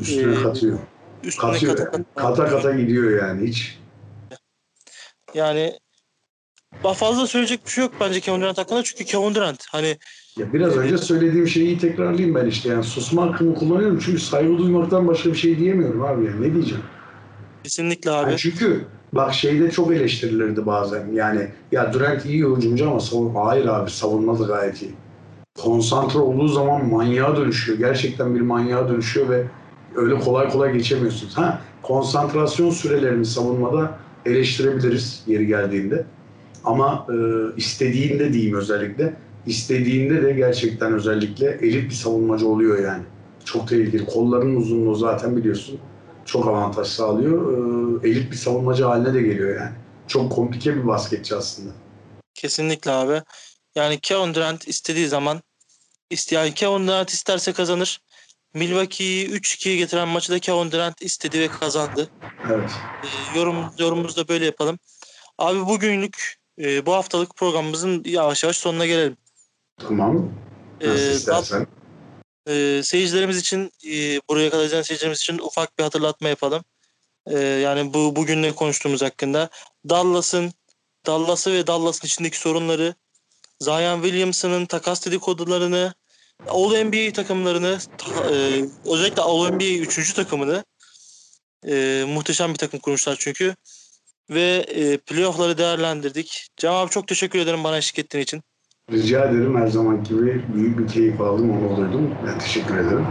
[0.00, 0.78] Üstüne Ee, katıyor.
[1.22, 1.76] üstüne Katıyor.
[1.76, 3.78] kata kata, Kata kata gidiyor yani hiç.
[5.34, 5.78] Yani
[6.95, 9.97] fazla söyleyecek bir şey yok bence Kevin Durant hakkında çünkü Kevin Durant hani
[10.39, 12.68] Ya biraz önce söylediğim şeyi tekrarlayayım ben işte.
[12.68, 16.43] Yani susma hakkımı kullanıyorum çünkü saygı duymaktan başka bir şey diyemiyorum abi yani.
[16.43, 16.85] Ne diyeceğim?
[17.64, 21.12] kesinlikle abi Yani çünkü bak şeyde çok eleştirilirdi bazen.
[21.12, 24.95] Yani ya Durant iyi oyuncu ama savun hayır abi savunmadı gayet iyi.
[25.59, 27.79] Konsantre olduğu zaman manyağa dönüşüyor.
[27.79, 29.47] Gerçekten bir manyağa dönüşüyor ve
[29.97, 31.39] öyle kolay kolay geçemiyorsunuz.
[31.39, 36.07] Ha konsantrasyon sürelerini savunmada eleştirebiliriz yeri geldiğinde.
[36.66, 37.16] Ama e,
[37.56, 39.16] istediğinde diyeyim özellikle.
[39.46, 43.02] istediğinde de gerçekten özellikle elit bir savunmacı oluyor yani.
[43.44, 44.06] Çok tehlikeli.
[44.06, 45.78] Kollarının uzunluğu zaten biliyorsun.
[46.24, 47.52] çok avantaj sağlıyor.
[48.04, 49.70] Ee, elit bir savunmacı haline de geliyor yani.
[50.08, 51.70] Çok komplike bir basketçi aslında.
[52.34, 53.22] Kesinlikle abi.
[53.76, 55.42] Yani Kevin Durant istediği zaman
[56.10, 58.00] isteyen Kevin Durant isterse kazanır.
[58.54, 62.08] Milwaukee'yi 3-2'ye getiren maçı da Kevin Durant istedi ve kazandı.
[62.52, 62.70] Evet.
[63.04, 64.78] Ee, yorum yorumumuzu da böyle yapalım.
[65.38, 69.16] Abi bugünlük e, bu haftalık programımızın yavaş yavaş sonuna gelelim.
[69.80, 70.30] Tamam.
[70.80, 71.66] Nasıl Ee, istersen.
[72.48, 76.64] e, seyircilerimiz için e, buraya kadar izleyen seyircilerimiz için ufak bir hatırlatma yapalım.
[77.26, 79.48] E, yani bu bugün ne konuştuğumuz hakkında.
[79.88, 80.52] Dallas'ın
[81.07, 82.94] Dallas'ı ve Dallas'ın içindeki sorunları,
[83.61, 85.94] Zion Williamson'ın takas dedikodularını,
[86.48, 90.12] All-NBA takımlarını, ta- e, özellikle All-NBA 3.
[90.14, 90.64] takımını
[91.68, 93.54] e, muhteşem bir takım kurmuşlar çünkü.
[94.31, 96.49] Ve e, playoff'ları değerlendirdik.
[96.57, 98.43] Cem abi çok teşekkür ederim bana eşlik ettiğin için.
[98.93, 102.14] Rica ederim her zaman gibi büyük bir keyif aldım, onu duydum.
[102.27, 103.07] Ben teşekkür ederim.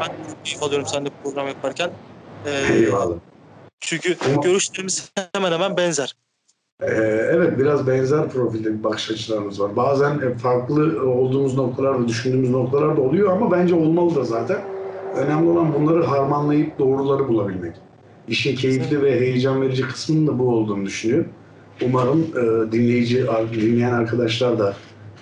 [0.00, 0.08] Ben
[0.44, 1.90] keyif alıyorum seninle program yaparken.
[2.46, 3.16] E, Eyvallah.
[3.80, 6.14] Çünkü Ama- görüşlerimiz hemen hemen benzer.
[6.82, 6.86] Ee,
[7.32, 9.76] evet biraz benzer profilde bir bakış açılarımız var.
[9.76, 14.58] Bazen farklı olduğumuz noktalar ve düşündüğümüz noktalar da oluyor ama bence olmalı da zaten.
[15.16, 17.74] Önemli olan bunları harmanlayıp doğruları bulabilmek.
[18.28, 21.32] İşin keyifli ve heyecan verici kısmının da bu olduğunu düşünüyorum.
[21.82, 24.76] Umarım e, dinleyici, dinleyen arkadaşlar da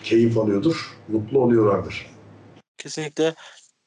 [0.05, 2.07] keyif alıyordur, mutlu oluyorlardır.
[2.79, 3.35] Kesinlikle.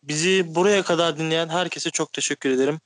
[0.03, 2.79] Bizi buraya kadar dinleyen herkese çok teşekkür ederim.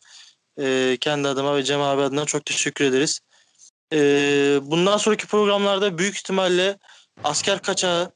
[0.60, 3.20] Ee, kendi adıma ve Cem abi adına çok teşekkür ederiz.
[3.94, 6.78] Ee, bundan sonraki programlarda büyük ihtimalle
[7.24, 8.12] asker kaçağı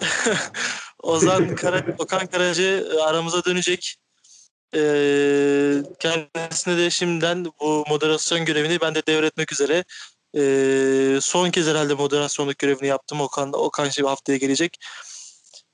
[1.02, 3.96] Ozan Kara, Okan Karacı aramıza dönecek.
[4.74, 9.84] Ee, kendisine de şimdiden bu moderasyon görevini ben de devretmek üzere.
[10.36, 13.20] Ee, son kez herhalde moderasyonluk görevini yaptım.
[13.20, 14.78] Okan, Okan şimdi haftaya gelecek.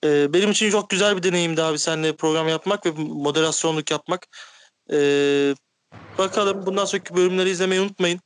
[0.05, 4.27] Ee, benim için çok güzel bir deneyimdi abi seninle program yapmak ve moderasyonluk yapmak.
[4.93, 5.55] Ee,
[6.19, 8.21] bakalım bundan sonraki bölümleri izlemeyi unutmayın.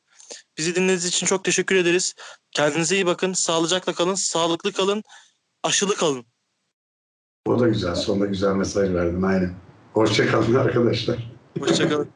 [0.59, 2.15] Bizi dinlediğiniz için çok teşekkür ederiz.
[2.51, 3.33] Kendinize iyi bakın.
[3.33, 4.15] Sağlıcakla kalın.
[4.15, 5.03] Sağlıklı kalın.
[5.63, 6.27] Aşılı kalın.
[7.47, 9.68] O da güzel, sonunda güzel mesaj verdin aynen.
[9.99, 11.17] Hoşçakalın arkadaşlar.
[11.61, 12.09] Hoşçakalın.